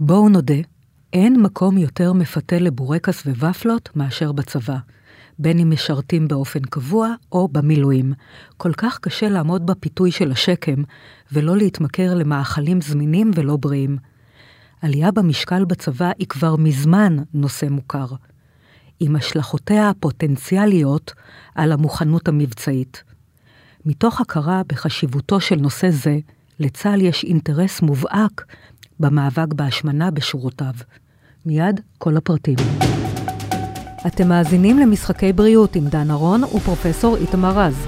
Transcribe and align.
בואו 0.00 0.28
נודה, 0.28 0.54
אין 1.12 1.42
מקום 1.42 1.78
יותר 1.78 2.12
מפתה 2.12 2.58
לבורקס 2.58 3.26
וופלות 3.26 3.88
מאשר 3.96 4.32
בצבא, 4.32 4.76
בין 5.38 5.58
אם 5.58 5.70
משרתים 5.70 6.28
באופן 6.28 6.60
קבוע 6.60 7.14
או 7.32 7.48
במילואים. 7.48 8.12
כל 8.56 8.72
כך 8.72 8.98
קשה 8.98 9.28
לעמוד 9.28 9.66
בפיתוי 9.66 10.10
של 10.10 10.30
השקם, 10.30 10.82
ולא 11.32 11.56
להתמכר 11.56 12.14
למאכלים 12.14 12.80
זמינים 12.80 13.30
ולא 13.34 13.56
בריאים. 13.56 13.98
עלייה 14.82 15.10
במשקל 15.10 15.64
בצבא 15.64 16.10
היא 16.18 16.26
כבר 16.26 16.56
מזמן 16.56 17.16
נושא 17.34 17.66
מוכר, 17.70 18.06
עם 19.00 19.16
השלכותיה 19.16 19.90
הפוטנציאליות 19.90 21.12
על 21.54 21.72
המוכנות 21.72 22.28
המבצעית. 22.28 23.04
מתוך 23.86 24.20
הכרה 24.20 24.62
בחשיבותו 24.66 25.40
של 25.40 25.56
נושא 25.56 25.90
זה, 25.90 26.18
לצה"ל 26.60 27.02
יש 27.02 27.24
אינטרס 27.24 27.82
מובהק 27.82 28.44
במאבק 29.00 29.54
בהשמנה 29.54 30.10
בשורותיו. 30.10 30.74
מיד 31.46 31.80
כל 31.98 32.16
הפרטים. 32.16 32.56
אתם 34.06 34.28
מאזינים 34.28 34.78
למשחקי 34.78 35.32
בריאות 35.32 35.76
עם 35.76 35.88
דן 35.88 36.10
ארון 36.10 36.44
ופרופסור 36.44 37.16
איתמר 37.16 37.58
רז. 37.58 37.86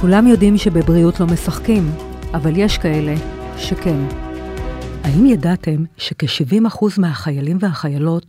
כולם 0.00 0.26
יודעים 0.26 0.58
שבבריאות 0.58 1.20
לא 1.20 1.26
משחקים, 1.26 1.90
אבל 2.34 2.52
יש 2.56 2.78
כאלה 2.78 3.14
שכן. 3.56 3.98
האם 5.04 5.26
ידעתם 5.26 5.84
שכ-70% 5.96 6.84
מהחיילים 6.98 7.58
והחיילות 7.60 8.26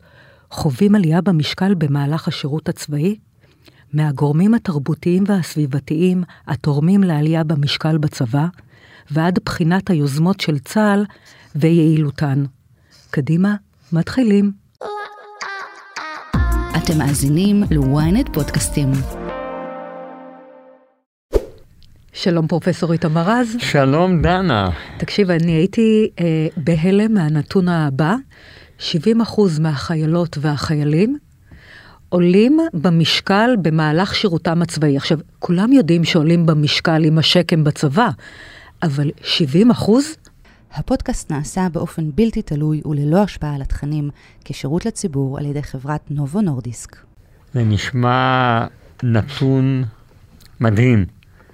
חווים 0.52 0.96
עלייה 0.96 1.22
במשקל 1.22 1.74
במהלך 1.74 2.28
השירות 2.28 2.70
הצבאי? 2.70 3.16
מהגורמים 3.94 4.54
התרבותיים 4.54 5.24
והסביבתיים 5.28 6.24
התורמים 6.48 7.04
לעלייה 7.04 7.44
במשקל 7.44 7.98
בצבא, 7.98 8.48
ועד 9.12 9.40
בחינת 9.46 9.90
היוזמות 9.90 10.40
של 10.40 10.60
צה"ל 10.60 11.06
ויעילותן. 11.56 12.44
קדימה, 13.12 13.56
מתחילים. 13.94 14.52
אתם 16.78 16.98
מאזינים 16.98 17.64
ל-ynet 17.72 18.34
פודקאסטים. 18.34 18.92
שלום 22.14 22.48
פרופסור 22.48 22.94
איתמר 22.94 23.22
רז. 23.26 23.56
שלום 23.60 24.22
דנה. 24.22 24.70
תקשיב, 24.98 25.32
אני 25.32 25.52
הייתי 25.52 26.10
אה, 26.20 26.48
בהלם 26.58 27.14
מהנתון 27.14 27.68
הבא, 27.68 28.16
70% 28.80 28.84
מהחיילות 29.60 30.38
והחיילים 30.42 31.18
עולים 32.10 32.60
במשקל 32.74 33.56
במהלך 33.62 34.16
שירותם 34.16 34.62
הצבאי. 34.62 34.98
עכשיו, 34.98 35.18
כולם 35.40 35.74
יודעים 35.74 36.04
שעולים 36.04 36.46
במשקל 36.46 37.04
עם 37.04 37.18
השקם 37.18 37.64
בצבא, 37.64 38.10
אבל 38.84 39.12
70 39.24 39.72
אחוז? 39.72 40.16
הפודקאסט 40.76 41.32
נעשה 41.32 41.68
באופן 41.72 42.10
בלתי 42.16 42.42
תלוי 42.42 42.82
וללא 42.86 43.24
השפעה 43.24 43.56
על 43.56 43.62
התכנים 43.62 44.10
כשירות 44.46 44.86
לציבור 44.86 45.38
על 45.38 45.46
ידי 45.46 45.64
חברת 45.64 46.02
נובו 46.10 46.42
נורדיסק. 46.42 46.98
זה 47.54 47.64
נשמע 47.64 48.66
נתון 49.04 49.84
מדהים. 50.60 51.06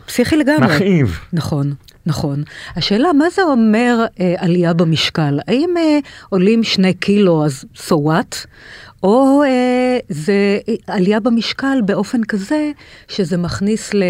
פסיכי 0.06 0.36
לגמרי. 0.36 0.76
מכאיב. 0.76 1.20
נכון, 1.34 1.74
נכון. 2.06 2.44
השאלה, 2.76 3.14
מה 3.14 3.26
זה 3.36 3.42
אומר 3.44 4.06
אה, 4.20 4.36
עלייה 4.38 4.74
במשקל? 4.74 5.40
האם 5.48 5.70
אה, 5.78 6.00
עולים 6.30 6.64
שני 6.64 6.94
קילו 6.94 7.46
אז 7.46 7.66
so 7.76 7.94
what? 7.94 8.48
או 9.04 9.44
אה, 9.44 9.98
זה 10.10 10.60
עלייה 10.88 11.20
במשקל 11.20 11.78
באופן 11.86 12.24
כזה 12.24 12.72
שזה 13.08 13.38
מכניס 13.38 13.94
ל... 13.94 14.04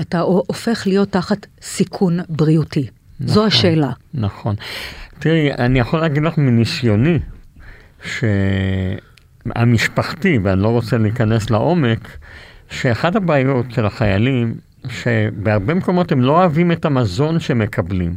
אתה 0.00 0.20
הופך 0.20 0.82
להיות 0.86 1.10
תחת 1.10 1.46
סיכון 1.62 2.18
בריאותי. 2.28 2.86
נכון, 3.20 3.34
זו 3.34 3.46
השאלה. 3.46 3.90
נכון. 4.14 4.54
תראי, 5.18 5.52
אני 5.52 5.78
יכול 5.78 6.00
להגיד 6.00 6.22
לך 6.22 6.38
מניסיוני, 6.38 7.18
שהמשפחתי, 9.54 10.38
ואני 10.42 10.62
לא 10.62 10.68
רוצה 10.68 10.98
להיכנס 10.98 11.50
לעומק, 11.50 12.08
שאחת 12.70 13.16
הבעיות 13.16 13.66
של 13.70 13.86
החיילים, 13.86 14.54
שבהרבה 14.88 15.74
מקומות 15.74 16.12
הם 16.12 16.20
לא 16.20 16.32
אוהבים 16.32 16.72
את 16.72 16.84
המזון 16.84 17.40
שהם 17.40 17.58
מקבלים. 17.58 18.16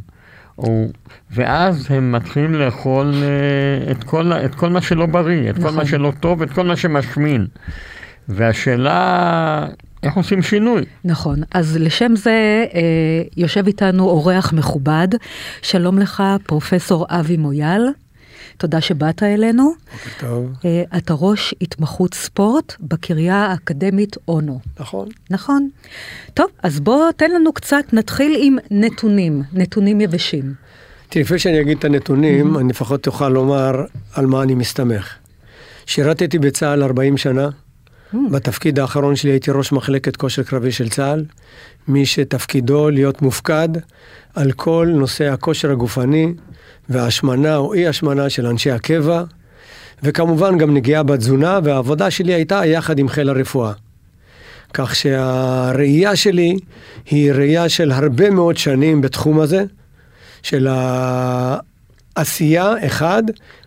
או, 0.57 0.87
ואז 1.31 1.87
הם 1.89 2.11
מתחילים 2.11 2.53
לאכול 2.53 3.13
uh, 3.13 3.91
את, 3.91 4.03
כל, 4.03 4.31
את 4.33 4.55
כל 4.55 4.69
מה 4.69 4.81
שלא 4.81 5.05
בריא, 5.05 5.49
את 5.49 5.57
נכון. 5.57 5.69
כל 5.69 5.75
מה 5.75 5.83
נכון. 5.83 5.91
שלא 5.91 6.11
טוב, 6.19 6.41
את 6.41 6.51
כל 6.51 6.65
מה 6.65 6.75
שמשמין. 6.75 7.47
והשאלה, 8.29 9.67
איך 10.03 10.13
עושים 10.13 10.41
שינוי? 10.41 10.81
נכון, 11.05 11.39
אז 11.53 11.77
לשם 11.77 12.15
זה 12.15 12.65
אה, 12.73 12.79
יושב 13.37 13.67
איתנו 13.67 14.03
אורח 14.03 14.53
מכובד. 14.53 15.07
שלום 15.61 15.99
לך, 15.99 16.23
פרופסור 16.45 17.05
אבי 17.09 17.37
מויאל. 17.37 17.87
תודה 18.57 18.81
שבאת 18.81 19.23
אלינו. 19.23 19.73
טוב. 20.19 20.51
Uh, 20.53 20.97
אתה 20.97 21.13
ראש 21.17 21.55
התמחות 21.61 22.13
ספורט 22.13 22.75
בקריה 22.79 23.35
האקדמית 23.35 24.17
אונו. 24.27 24.59
נכון. 24.79 25.07
נכון. 25.29 25.69
טוב, 26.33 26.47
אז 26.63 26.79
בוא 26.79 27.11
תן 27.11 27.31
לנו 27.31 27.53
קצת, 27.53 27.83
נתחיל 27.93 28.37
עם 28.41 28.57
נתונים, 28.71 29.43
נתונים 29.53 30.01
יבשים. 30.01 30.53
תראי, 31.09 31.23
לפני 31.23 31.39
שאני 31.39 31.61
אגיד 31.61 31.77
את 31.77 31.85
הנתונים, 31.85 32.55
mm-hmm. 32.55 32.59
אני 32.59 32.69
לפחות 32.69 33.07
אוכל 33.07 33.29
לומר 33.29 33.85
על 34.13 34.25
מה 34.25 34.43
אני 34.43 34.55
מסתמך. 34.55 35.15
שירתתי 35.85 36.39
בצה"ל 36.39 36.83
40 36.83 37.17
שנה. 37.17 37.49
בתפקיד 38.31 38.79
האחרון 38.79 39.15
שלי 39.15 39.31
הייתי 39.31 39.51
ראש 39.51 39.71
מחלקת 39.71 40.15
כושר 40.15 40.43
קרבי 40.43 40.71
של 40.71 40.89
צה"ל, 40.89 41.25
מי 41.87 42.05
שתפקידו 42.05 42.89
להיות 42.89 43.21
מופקד 43.21 43.69
על 44.35 44.51
כל 44.51 44.87
נושא 44.95 45.33
הכושר 45.33 45.71
הגופני 45.71 46.33
וההשמנה 46.89 47.55
או 47.57 47.73
אי 47.73 47.87
השמנה 47.87 48.29
של 48.29 48.45
אנשי 48.45 48.71
הקבע, 48.71 49.23
וכמובן 50.03 50.57
גם 50.57 50.73
נגיעה 50.73 51.03
בתזונה, 51.03 51.59
והעבודה 51.63 52.11
שלי 52.11 52.33
הייתה 52.33 52.65
יחד 52.65 52.99
עם 52.99 53.09
חיל 53.09 53.29
הרפואה. 53.29 53.71
כך 54.73 54.95
שהראייה 54.95 56.15
שלי 56.15 56.55
היא 57.05 57.31
ראייה 57.31 57.69
של 57.69 57.91
הרבה 57.91 58.29
מאוד 58.29 58.57
שנים 58.57 59.01
בתחום 59.01 59.39
הזה, 59.39 59.63
של 60.43 60.67
העשייה, 62.15 62.73
אחד, 62.85 63.23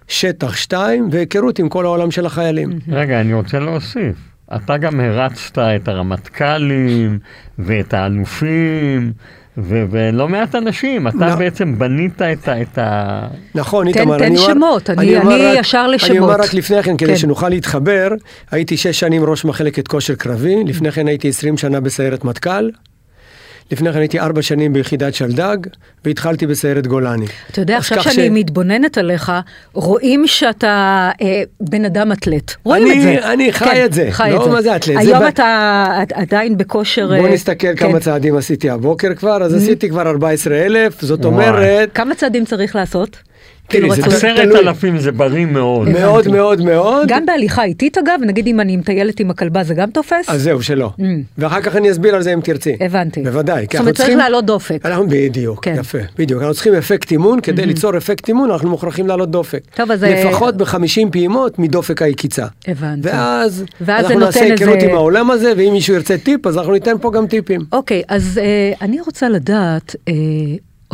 שטח, 0.08 0.56
שתיים, 0.56 1.08
והיכרות 1.12 1.58
עם 1.58 1.68
כל 1.68 1.84
העולם 1.84 2.10
של 2.10 2.26
החיילים. 2.26 2.78
רגע, 2.88 3.20
אני 3.20 3.34
רוצה 3.34 3.58
להוסיף. 3.58 4.33
אתה 4.56 4.76
גם 4.76 5.00
הרצת 5.00 5.58
את 5.58 5.88
הרמטכ"לים 5.88 7.18
ואת 7.58 7.94
האלופים 7.94 9.12
ו- 9.58 9.84
ולא 9.90 10.28
מעט 10.28 10.54
אנשים, 10.54 11.08
אתה 11.08 11.28
לא. 11.28 11.34
בעצם 11.36 11.78
בנית 11.78 12.22
את 12.22 12.48
ה... 12.48 12.62
את 12.62 12.78
ה... 12.78 13.20
נכון, 13.54 13.86
איתמר, 13.86 14.18
תן, 14.18 14.28
תן 14.28 14.36
שמות, 14.36 14.90
אני, 14.90 15.16
אני, 15.16 15.34
אני 15.34 15.46
רק, 15.46 15.58
ישר 15.58 15.86
לשמות. 15.86 16.10
אני 16.10 16.18
אומר 16.18 16.34
רק 16.34 16.54
לפני 16.54 16.82
כן, 16.82 16.96
כדי 16.96 17.08
כן. 17.08 17.16
שנוכל 17.16 17.48
להתחבר, 17.48 18.08
הייתי 18.50 18.76
שש 18.76 19.00
שנים 19.00 19.24
ראש 19.24 19.44
מחלקת 19.44 19.88
כושר 19.88 20.14
קרבי, 20.14 20.64
לפני 20.64 20.92
כן 20.92 21.08
הייתי 21.08 21.28
עשרים 21.28 21.58
שנה 21.58 21.80
בסיירת 21.80 22.24
מטכ"ל. 22.24 22.70
לפני 23.72 23.92
כן 23.92 23.98
הייתי 23.98 24.20
ארבע 24.20 24.42
שנים 24.42 24.72
ביחידת 24.72 25.14
שלדג, 25.14 25.56
והתחלתי 26.04 26.46
בסיירת 26.46 26.86
גולני. 26.86 27.26
אתה 27.50 27.60
יודע, 27.60 27.76
עכשיו 27.76 28.02
שאני 28.02 28.14
ש... 28.14 28.30
מתבוננת 28.32 28.98
עליך, 28.98 29.32
רואים 29.72 30.26
שאתה 30.26 31.10
אה, 31.22 31.42
בן 31.60 31.84
אדם 31.84 32.12
אתלט. 32.12 32.54
רואים 32.64 32.86
אני, 32.86 32.94
את 32.96 33.02
זה. 33.02 33.32
אני 33.32 33.52
חי 33.52 33.64
כן, 33.64 33.84
את 33.84 33.92
זה. 33.92 34.06
חי 34.10 34.30
לא 34.32 34.36
את 34.36 34.44
זה. 34.44 34.50
מה 34.50 34.62
זה 34.62 34.76
אתלט. 34.76 34.96
היום 34.98 35.18
זה 35.18 35.28
אתה. 35.28 36.02
עדיין 36.14 36.56
בכושר... 36.56 37.06
בוא 37.06 37.26
אה, 37.26 37.32
נסתכל 37.32 37.66
כן. 37.66 37.76
כמה 37.76 38.00
צעדים 38.00 38.36
עשיתי 38.36 38.70
הבוקר 38.70 39.14
כבר, 39.14 39.42
אז 39.42 39.54
mm-hmm. 39.54 39.56
עשיתי 39.56 39.88
כבר 39.88 40.02
14,000, 40.10 40.92
זאת 41.00 41.24
וואי. 41.24 41.34
אומרת... 41.34 41.90
כמה 41.94 42.14
צעדים 42.14 42.44
צריך 42.44 42.76
לעשות? 42.76 43.16
כאילו 43.68 43.92
עשרת 43.92 44.54
אלפים 44.54 44.98
זה 44.98 45.12
בריא 45.12 45.44
מאוד. 45.44 45.88
מאוד 45.88 46.28
מאוד 46.28 46.62
מאוד. 46.62 47.08
גם 47.08 47.26
בהליכה 47.26 47.64
איטית 47.64 47.98
אגב, 47.98 48.20
נגיד 48.20 48.46
אם 48.46 48.60
אני 48.60 48.76
מטיילת 48.76 49.20
עם 49.20 49.30
הכלבה 49.30 49.64
זה 49.64 49.74
גם 49.74 49.90
תופס? 49.90 50.28
אז 50.28 50.42
זהו, 50.42 50.62
שלא. 50.62 50.90
Mm. 50.98 51.02
ואחר 51.38 51.60
כך 51.60 51.76
אני 51.76 51.90
אסביר 51.90 52.14
על 52.14 52.22
זה 52.22 52.32
אם 52.32 52.40
תרצי. 52.40 52.76
הבנתי. 52.80 53.22
בוודאי. 53.22 53.66
זאת 53.72 53.80
אומרת 53.80 53.94
צריך 53.94 54.16
לעלות 54.16 54.46
דופק. 54.46 54.78
אנחנו 54.84 55.06
בדיוק, 55.08 55.64
כן. 55.64 55.76
יפה, 55.78 55.98
בדיוק. 56.18 56.40
אנחנו 56.40 56.54
צריכים 56.54 56.74
אפקט 56.74 57.10
אימון, 57.10 57.40
כדי 57.40 57.62
mm-hmm. 57.62 57.66
ליצור 57.66 57.96
אפקט 57.96 58.28
אימון 58.28 58.50
אנחנו 58.50 58.70
מוכרחים 58.70 59.06
לעלות 59.06 59.30
דופק. 59.30 59.60
טוב, 59.74 59.90
אז... 59.90 60.04
לפחות 60.04 60.56
ב-50 60.56 61.10
פעימות 61.12 61.58
מדופק 61.58 62.02
העקיצה. 62.02 62.46
הבנתי. 62.68 63.08
ואז 63.08 63.64
אנחנו 63.88 64.18
נעשה 64.18 64.40
היכרות 64.40 64.82
עם 64.82 64.90
העולם 64.90 65.30
הזה, 65.30 65.52
ואם 65.56 65.72
מישהו 65.72 65.94
ירצה 65.94 66.18
טיפ, 66.18 66.46
אז 66.46 66.58
אנחנו 66.58 66.72
ניתן 66.72 66.98
פה 67.00 67.10
גם 67.10 67.26
טיפים. 67.26 67.60
אוקיי, 67.72 68.02
אז 68.08 68.40
אה, 68.42 68.72
אני 68.80 69.00
רוצה 69.00 69.28
לדעת... 69.28 69.96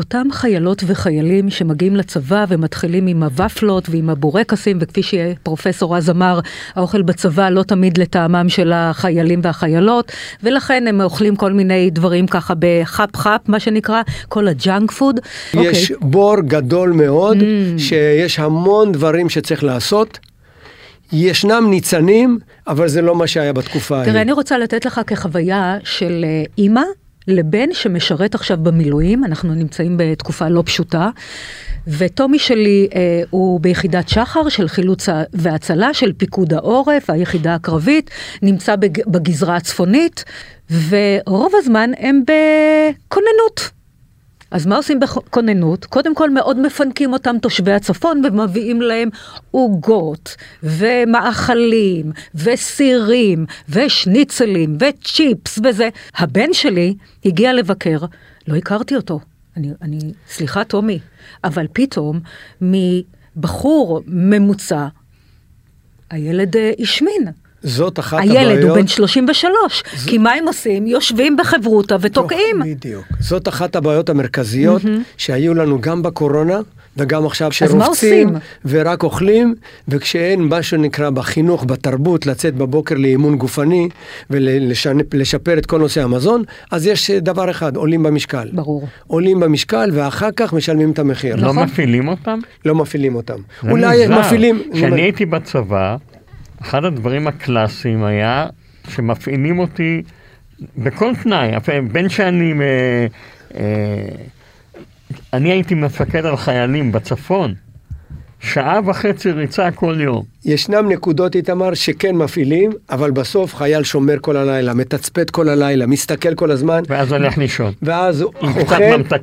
אותם 0.00 0.26
חיילות 0.32 0.84
וחיילים 0.86 1.50
שמגיעים 1.50 1.96
לצבא 1.96 2.44
ומתחילים 2.48 3.06
עם 3.06 3.22
הוופלות 3.22 3.88
ועם 3.88 4.10
הבורקסים, 4.10 4.78
וכפי 4.80 5.02
שפרופסור 5.02 5.96
אז 5.96 6.10
אמר, 6.10 6.40
האוכל 6.74 7.02
בצבא 7.02 7.48
לא 7.48 7.62
תמיד 7.62 7.98
לטעמם 7.98 8.48
של 8.48 8.72
החיילים 8.74 9.40
והחיילות, 9.42 10.12
ולכן 10.42 10.86
הם 10.86 11.00
אוכלים 11.00 11.36
כל 11.36 11.52
מיני 11.52 11.90
דברים 11.90 12.26
ככה 12.26 12.54
בחאפ 12.58 13.16
חאפ, 13.16 13.40
מה 13.48 13.60
שנקרא, 13.60 14.02
כל 14.28 14.48
הג'אנק 14.48 14.90
פוד. 14.90 15.20
יש 15.54 15.90
okay. 15.90 15.94
אוקיי. 15.94 16.10
בור 16.10 16.36
גדול 16.40 16.92
מאוד, 16.92 17.36
mm. 17.36 17.78
שיש 17.78 18.38
המון 18.38 18.92
דברים 18.92 19.28
שצריך 19.28 19.64
לעשות. 19.64 20.18
ישנם 21.12 21.66
ניצנים, 21.70 22.38
אבל 22.68 22.88
זה 22.88 23.02
לא 23.02 23.16
מה 23.16 23.26
שהיה 23.26 23.52
בתקופה 23.52 23.96
ההיא. 23.96 24.10
תראה, 24.10 24.22
אני 24.22 24.32
רוצה 24.32 24.58
לתת 24.58 24.84
לך 24.84 25.00
כחוויה 25.06 25.76
של 25.84 26.24
אה, 26.24 26.44
אימא 26.58 26.82
לבן 27.30 27.72
שמשרת 27.72 28.34
עכשיו 28.34 28.56
במילואים, 28.62 29.24
אנחנו 29.24 29.54
נמצאים 29.54 29.96
בתקופה 29.96 30.48
לא 30.48 30.62
פשוטה, 30.66 31.10
וטומי 31.86 32.38
שלי 32.38 32.88
אה, 32.94 33.22
הוא 33.30 33.60
ביחידת 33.60 34.08
שחר 34.08 34.48
של 34.48 34.68
חילוץ 34.68 35.08
והצלה 35.32 35.94
של 35.94 36.12
פיקוד 36.12 36.54
העורף, 36.54 37.10
היחידה 37.10 37.54
הקרבית, 37.54 38.10
נמצא 38.42 38.76
בג, 38.76 39.06
בגזרה 39.06 39.56
הצפונית, 39.56 40.24
ורוב 40.70 41.52
הזמן 41.56 41.90
הם 41.98 42.22
בכוננות. 42.24 43.79
אז 44.50 44.66
מה 44.66 44.76
עושים 44.76 45.00
בכוננות? 45.00 45.84
קודם 45.84 46.14
כל 46.14 46.30
מאוד 46.30 46.60
מפנקים 46.60 47.12
אותם 47.12 47.36
תושבי 47.42 47.72
הצפון 47.72 48.22
ומביאים 48.24 48.82
להם 48.82 49.08
עוגות 49.50 50.36
ומאכלים 50.62 52.12
וסירים 52.34 53.46
ושניצלים 53.68 54.76
וצ'יפס 54.80 55.58
וזה. 55.64 55.88
הבן 56.14 56.52
שלי 56.52 56.94
הגיע 57.24 57.52
לבקר, 57.52 57.98
לא 58.48 58.56
הכרתי 58.56 58.96
אותו. 58.96 59.20
אני, 59.56 59.70
אני, 59.82 59.98
סליחה 60.28 60.64
טומי, 60.64 60.98
אבל 61.44 61.66
פתאום 61.72 62.20
מבחור 62.60 64.00
ממוצע, 64.06 64.86
הילד 66.10 66.56
אה, 66.56 66.72
השמין. 66.80 67.24
זאת 67.62 67.98
אחת 67.98 68.18
הילד 68.20 68.36
הבעיות. 68.36 68.50
הילד 68.50 68.64
הוא 68.64 68.74
בן 68.74 68.86
33, 68.86 69.82
ז... 69.96 70.06
כי 70.06 70.18
מה 70.18 70.32
הם 70.32 70.46
עושים? 70.46 70.86
יושבים 70.86 71.36
בחברותה 71.36 71.96
ותוקעים. 72.00 72.56
בדיוק. 72.64 73.04
זאת 73.20 73.48
אחת 73.48 73.76
הבעיות 73.76 74.08
המרכזיות 74.08 74.82
mm-hmm. 74.82 75.16
שהיו 75.16 75.54
לנו 75.54 75.80
גם 75.80 76.02
בקורונה. 76.02 76.60
וגם 76.96 77.26
עכשיו 77.26 77.52
שרופצים 77.52 78.28
ורק 78.64 79.02
אוכלים, 79.02 79.54
וכשאין 79.88 80.40
מה 80.40 80.62
שנקרא 80.62 81.10
בחינוך, 81.10 81.64
בתרבות, 81.64 82.26
לצאת 82.26 82.54
בבוקר 82.54 82.94
לאימון 82.94 83.36
גופני 83.36 83.88
ולשפר 84.30 85.58
את 85.58 85.66
כל 85.66 85.78
נושא 85.78 86.02
המזון, 86.02 86.42
אז 86.70 86.86
יש 86.86 87.10
דבר 87.10 87.50
אחד, 87.50 87.76
עולים 87.76 88.02
במשקל. 88.02 88.48
ברור. 88.52 88.88
עולים 89.06 89.40
במשקל 89.40 89.90
ואחר 89.92 90.28
כך 90.36 90.52
משלמים 90.52 90.90
את 90.90 90.98
המחיר. 90.98 91.36
לא 91.36 91.42
נכון? 91.42 91.62
מפעילים 91.62 92.08
אותם? 92.08 92.38
לא 92.64 92.74
מפעילים 92.74 93.14
אותם. 93.14 93.38
אולי. 93.70 94.06
מפעילים... 94.08 94.62
כשאני 94.72 95.02
הייתי 95.02 95.26
בצבא, 95.26 95.96
אחד 96.62 96.84
הדברים 96.84 97.26
הקלאסיים 97.26 98.04
היה 98.04 98.46
שמפעילים 98.88 99.58
אותי 99.58 100.02
בכל 100.78 101.12
תנאי, 101.22 101.50
בין 101.92 102.08
שאני... 102.08 102.52
אה, 102.52 103.06
אה, 103.54 104.24
אני 105.32 105.50
הייתי 105.50 105.74
מפקד 105.74 106.26
על 106.26 106.36
חיילים 106.36 106.92
בצפון. 106.92 107.54
שעה 108.40 108.80
וחצי 108.86 109.30
ריצה 109.30 109.70
כל 109.70 109.96
יום. 110.00 110.22
ישנם 110.44 110.92
נקודות, 110.92 111.36
איתמר, 111.36 111.74
שכן 111.74 112.16
מפעילים, 112.16 112.70
אבל 112.90 113.10
בסוף 113.10 113.54
חייל 113.54 113.82
שומר 113.82 114.14
כל 114.20 114.36
הלילה, 114.36 114.74
מתצפת 114.74 115.30
כל 115.30 115.48
הלילה, 115.48 115.86
מסתכל 115.86 116.34
כל 116.34 116.50
הזמן. 116.50 116.82
ואז 116.88 117.12
הולך 117.12 117.38
לישון. 117.38 117.72
ואז 117.82 118.22
אוכל, 118.22 118.74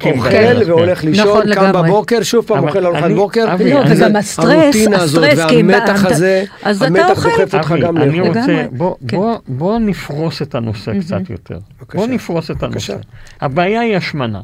אוכל 0.05 0.61
והולך 0.67 1.01
כן. 1.01 1.07
לישון, 1.07 1.27
נכון, 1.27 1.53
קם 1.53 1.71
בבוקר, 1.73 2.23
שוב 2.23 2.45
פעם 2.45 2.67
אוכל 2.67 2.85
ארוחת 2.85 3.11
בוקר. 3.11 3.45
לא, 3.45 3.81
וגם 3.89 4.15
הסטרס, 4.15 4.75
הסטרס, 4.75 5.39
כי 5.49 5.55
והמתח 5.55 6.05
הזה, 6.05 6.43
המתח 6.63 7.25
דוחף 7.25 7.55
אותך 7.55 7.75
גם 7.81 7.97
לאכול. 7.97 8.09
אני 8.09 8.21
רוצה, 8.21 8.65
כן. 9.07 9.17
בוא 9.47 9.79
נפרוס 9.79 10.41
את 10.41 10.55
הנושא 10.55 10.99
קצת 10.99 11.29
יותר. 11.29 11.57
בוא 11.93 12.07
נפרוס 12.07 12.51
את 12.51 12.63
הנושא. 12.63 12.95
הבעיה 13.41 13.81
היא 13.81 13.97
השמנה. 13.97 14.41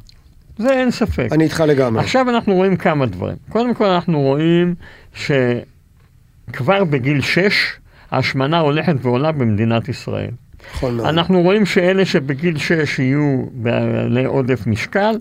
זה 0.57 0.69
אין 0.69 0.91
ספק. 0.91 1.27
אני 1.31 1.43
איתך 1.43 1.63
לגמרי. 1.67 2.01
עכשיו 2.01 2.29
אנחנו 2.29 2.55
רואים 2.55 2.75
כמה 2.75 3.05
דברים. 3.05 3.35
קודם 3.49 3.73
כל 3.73 3.85
אנחנו 3.85 4.21
רואים 4.21 4.75
שכבר 5.13 6.83
בגיל 6.83 7.21
6 7.21 7.73
ההשמנה 8.11 8.59
הולכת 8.59 8.95
ועולה 9.01 9.31
במדינת 9.31 9.89
ישראל. 9.89 10.31
נכון 10.75 10.95
מאוד. 10.95 11.07
אנחנו 11.07 11.41
רואים 11.41 11.65
שאלה 11.65 12.05
שבגיל 12.05 12.57
6 12.57 12.99
יהיו 12.99 13.45
בעלי 13.51 14.25
עודף 14.25 14.67
משקל, 14.67 15.15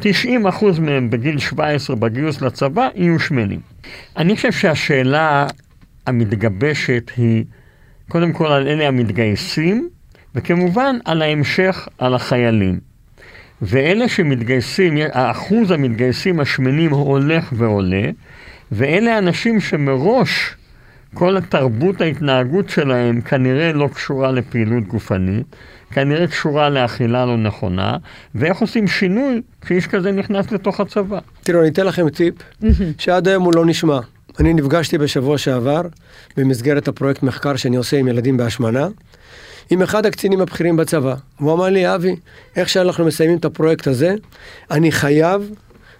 90% 0.00 0.04
מהם 0.80 1.10
בגיל 1.10 1.38
17 1.38 1.96
בגיוס 1.96 2.40
לצבא 2.40 2.88
יהיו 2.94 3.20
שמנים. 3.20 3.60
אני 4.16 4.36
חושב 4.36 4.52
שהשאלה 4.52 5.46
המתגבשת 6.06 7.10
היא 7.16 7.44
קודם 8.08 8.32
כל 8.32 8.46
על 8.46 8.68
אלה 8.68 8.88
המתגייסים, 8.88 9.88
וכמובן 10.34 10.96
על 11.04 11.22
ההמשך 11.22 11.88
על 11.98 12.14
החיילים. 12.14 12.87
ואלה 13.62 14.08
שמתגייסים, 14.08 14.98
האחוז 15.12 15.70
המתגייסים 15.70 16.40
השמנים 16.40 16.90
הולך 16.90 17.52
ועולה, 17.52 18.10
ואלה 18.72 19.18
אנשים 19.18 19.60
שמראש 19.60 20.54
כל 21.14 21.36
התרבות 21.36 22.00
ההתנהגות 22.00 22.68
שלהם 22.68 23.20
כנראה 23.20 23.72
לא 23.72 23.88
קשורה 23.94 24.32
לפעילות 24.32 24.84
גופנית, 24.84 25.56
כנראה 25.90 26.26
קשורה 26.26 26.70
לאכילה 26.70 27.26
לא 27.26 27.36
נכונה, 27.36 27.96
ואיך 28.34 28.58
עושים 28.58 28.86
שינוי 28.86 29.42
כשאיש 29.60 29.86
כזה 29.86 30.12
נכנס 30.12 30.52
לתוך 30.52 30.80
הצבא. 30.80 31.18
תראו, 31.42 31.60
אני 31.60 31.68
אתן 31.68 31.86
לכם 31.86 32.08
טיפ 32.08 32.34
שעד 32.98 33.28
היום 33.28 33.44
הוא 33.44 33.54
לא 33.54 33.66
נשמע. 33.66 33.98
אני 34.40 34.54
נפגשתי 34.54 34.98
בשבוע 34.98 35.38
שעבר 35.38 35.82
במסגרת 36.36 36.88
הפרויקט 36.88 37.22
מחקר 37.22 37.56
שאני 37.56 37.76
עושה 37.76 37.96
עם 37.96 38.08
ילדים 38.08 38.36
בהשמנה. 38.36 38.88
עם 39.70 39.82
אחד 39.82 40.06
הקצינים 40.06 40.40
הבכירים 40.40 40.76
בצבא. 40.76 41.14
הוא 41.38 41.52
אמר 41.52 41.64
לי, 41.64 41.94
אבי, 41.94 42.16
איך 42.56 42.68
שאנחנו 42.68 43.04
מסיימים 43.04 43.38
את 43.38 43.44
הפרויקט 43.44 43.86
הזה, 43.86 44.14
אני 44.70 44.92
חייב, 44.92 45.50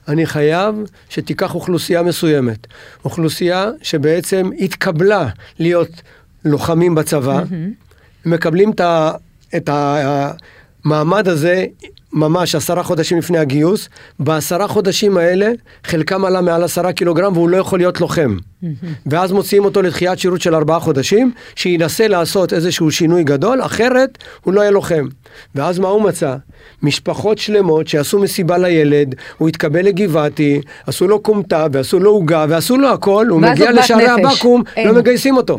אני 0.09 0.27
חייב 0.27 0.75
שתיקח 1.09 1.55
אוכלוסייה 1.55 2.03
מסוימת. 2.03 2.67
אוכלוסייה 3.05 3.71
שבעצם 3.83 4.51
התקבלה 4.59 5.29
להיות 5.59 6.03
לוחמים 6.45 6.95
בצבא, 6.95 7.43
mm-hmm. 7.43 8.29
מקבלים 8.29 8.71
את 9.57 9.69
המעמד 9.73 11.29
הזה 11.29 11.67
ממש 12.13 12.55
עשרה 12.55 12.83
חודשים 12.83 13.19
לפני 13.19 13.39
הגיוס, 13.39 13.89
בעשרה 14.21 14.69
חודשים 14.69 15.17
האלה 15.17 15.51
חלקם 15.85 16.25
עלה 16.25 16.41
מעל 16.41 16.63
עשרה 16.63 16.93
קילוגרם 16.93 17.33
והוא 17.33 17.49
לא 17.49 17.57
יכול 17.57 17.79
להיות 17.79 18.01
לוחם. 18.01 18.37
ואז 19.07 19.33
מוציאים 19.33 19.65
אותו 19.65 19.83
לדחיית 19.83 20.19
שירות 20.19 20.41
של 20.41 20.55
ארבעה 20.55 20.81
חודשים, 20.81 21.33
שינסה 21.55 22.09
לעשות 22.09 22.53
איזשהו 22.53 22.91
שינוי 22.91 23.25
גדול, 23.25 23.63
אחרת 23.63 24.19
הוא 24.45 24.55
לא 24.55 24.61
יהיה 24.61 24.71
לוחם. 24.71 25.07
ואז 25.55 25.79
מה 25.79 25.89
הוא 25.89 26.03
מצא? 26.03 26.37
משפחות 26.83 27.39
שלמות 27.39 27.89
שעשו 27.89 28.19
מסיבה 28.19 28.59
לילד, 28.59 29.15
הוא 29.39 29.49
התקבל 29.49 29.81
לגבעתי, 29.85 30.61
עשו 30.87 31.09
לו 31.09 31.23
כומתה 31.23 31.67
ועשו 31.73 31.99
לו 31.99 32.11
עוגה 32.11 32.47
ועשו 32.49 32.77
לו 32.77 32.89
הכל, 32.89 33.27
הוא 33.31 33.41
מגיע 33.41 33.73
לשערי 33.73 34.09
הבקו"ם, 34.09 34.63
לא 34.85 34.95
מגייסים 34.95 35.37
אותו. 35.37 35.59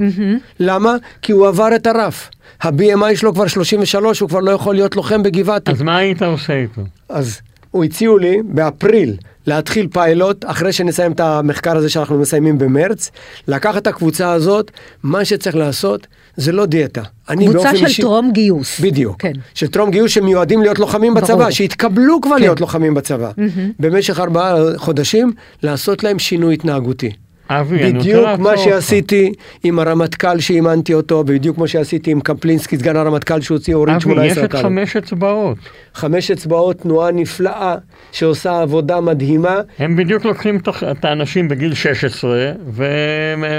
למה? 0.60 0.96
כי 1.22 1.32
הוא 1.32 1.48
עבר 1.48 1.76
את 1.76 1.88
הרף. 1.88 2.30
ה-BMI 2.62 3.16
שלו 3.16 3.34
כבר 3.34 3.48
33, 3.48 4.20
הוא 4.20 4.30
כבר 4.30 4.40
לא 4.40 4.52
יכול 4.52 4.76
להיות 4.76 4.96
לוחם 4.96 5.24
בגבעתי. 5.24 5.72
אז 5.72 5.82
מה 5.82 5.98
היית 5.98 6.22
עושה 6.22 6.54
איתו? 6.54 6.82
אז 7.10 7.42
הוא 7.72 7.84
הציעו 7.84 8.18
לי 8.18 8.38
באפריל 8.44 9.18
להתחיל 9.48 9.88
פיילוט, 9.92 10.46
אחרי 10.48 10.74
שנסיים 10.74 11.12
את 11.12 11.20
המחקר 11.20 11.78
הזה 11.78 11.90
שאנחנו 11.90 12.20
מסיימים 12.20 12.58
במרץ, 12.58 13.12
לקחת 13.48 13.82
את 13.82 13.88
הקבוצה 13.88 14.32
הזאת, 14.32 14.72
מה 15.04 15.26
שצריך 15.26 15.56
לעשות 15.56 16.08
זה 16.36 16.52
לא 16.52 16.66
דיאטה. 16.66 17.02
קבוצה 17.26 17.76
של 17.76 17.86
אישי... 17.86 18.02
טרום 18.02 18.32
גיוס. 18.32 18.80
בדיוק. 18.80 19.22
כן. 19.22 19.32
של 19.54 19.68
טרום 19.68 19.92
גיוס 19.92 20.12
שמיועדים 20.12 20.62
להיות 20.62 20.80
לוחמים 20.80 21.14
ברור. 21.14 21.26
בצבא, 21.26 21.52
שהתקבלו 21.52 22.22
כבר 22.22 22.36
כן. 22.36 22.42
להיות 22.42 22.62
לוחמים 22.62 22.94
בצבא. 22.94 23.32
Mm-hmm. 23.32 23.60
במשך 23.80 24.20
ארבעה 24.20 24.56
חודשים, 24.78 25.34
לעשות 25.64 26.04
להם 26.04 26.20
שינוי 26.20 26.54
התנהגותי. 26.54 27.12
אבי, 27.50 27.94
בדיוק 27.94 28.28
מה 28.40 28.58
שעשיתי 28.58 29.32
עם 29.64 29.80
הרמטכ"ל 29.80 30.40
שאימנתי 30.40 30.94
אותו, 30.94 31.16
ובדיוק 31.16 31.56
כמו 31.56 31.68
שעשיתי 31.68 32.12
עם 32.12 32.22
קפלינסקי, 32.22 32.78
סגן 32.78 32.96
הרמטכ"ל 32.96 33.42
שהוציא 33.42 33.76
הוריד 33.76 34.00
18 34.02 34.22
אבי, 34.24 34.32
יש 34.32 34.38
את 34.38 34.56
חמש 34.56 34.96
אצבעות. 34.96 35.58
חמש 35.94 36.32
אצבעות, 36.32 36.78
תנועה 36.78 37.12
נפלאה, 37.12 37.76
שעושה 38.12 38.62
עבודה 38.62 39.02
מדהימה. 39.02 39.62
הם 39.80 39.96
בדיוק 39.96 40.26
לוקחים 40.26 40.60
את 40.92 41.06
האנשים 41.06 41.48
בגיל 41.48 41.74
16, 41.74 42.52
ו... 42.70 42.86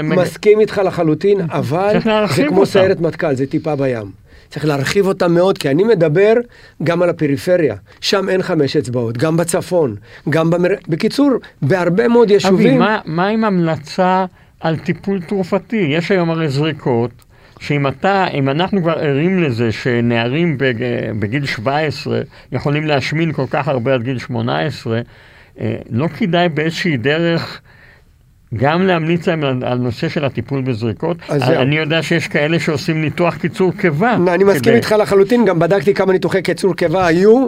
מסכים 0.03 0.59
איתך 0.59 0.81
לחלוטין, 0.85 1.41
אבל 1.49 1.97
זה 2.35 2.43
כמו 2.47 2.65
סיירת 2.65 3.01
מטכ"ל, 3.01 3.35
זה 3.35 3.45
טיפה 3.45 3.75
בים. 3.75 4.21
צריך 4.51 4.65
להרחיב 4.65 5.07
אותה 5.07 5.27
מאוד, 5.27 5.57
כי 5.57 5.69
אני 5.69 5.83
מדבר 5.83 6.33
גם 6.83 7.01
על 7.01 7.09
הפריפריה. 7.09 7.75
שם 8.01 8.29
אין 8.29 8.41
חמש 8.41 8.77
אצבעות, 8.77 9.17
גם 9.17 9.37
בצפון, 9.37 9.95
גם 10.29 10.49
במר... 10.49 10.69
בקיצור, 10.87 11.29
בהרבה 11.61 12.07
מאוד 12.07 12.31
יישובים... 12.31 12.67
אבי, 12.67 12.77
מה, 12.77 12.99
מה 13.05 13.27
עם 13.27 13.43
המלצה 13.43 14.25
על 14.59 14.77
טיפול 14.77 15.21
תרופתי? 15.21 15.87
יש 15.89 16.11
היום 16.11 16.29
הרי 16.29 16.49
זריקות. 16.49 17.11
שאם 17.59 17.87
אתה, 17.87 18.27
אם 18.27 18.49
אנחנו 18.49 18.81
כבר 18.81 18.99
ערים 18.99 19.43
לזה 19.43 19.71
שנערים 19.71 20.57
בג, 20.57 20.73
בגיל 21.19 21.45
17 21.45 22.21
יכולים 22.51 22.83
להשמין 22.83 23.33
כל 23.33 23.45
כך 23.49 23.67
הרבה 23.67 23.93
עד 23.93 24.03
גיל 24.03 24.17
18, 24.17 25.01
אה, 25.59 25.75
לא 25.89 26.07
כדאי 26.07 26.49
באיזושהי 26.49 26.97
דרך 26.97 27.61
גם 28.55 28.87
להמליץ 28.87 29.27
להם 29.27 29.43
על, 29.43 29.63
על 29.65 29.77
נושא 29.77 30.09
של 30.09 30.25
הטיפול 30.25 30.61
בזריקות. 30.61 31.17
אני. 31.29 31.57
אני 31.57 31.77
יודע 31.77 32.03
שיש 32.03 32.27
כאלה 32.27 32.59
שעושים 32.59 33.01
ניתוח 33.01 33.35
קיצור 33.35 33.71
קיבה. 33.77 34.17
אני 34.33 34.43
מסכים 34.43 34.61
כדי- 34.63 34.73
איתך 34.75 34.95
לחלוטין, 34.99 35.45
גם 35.45 35.59
בדקתי 35.59 35.93
כמה 35.93 36.13
ניתוחי 36.13 36.41
קיצור 36.41 36.75
קיבה 36.75 37.05
היו 37.07 37.47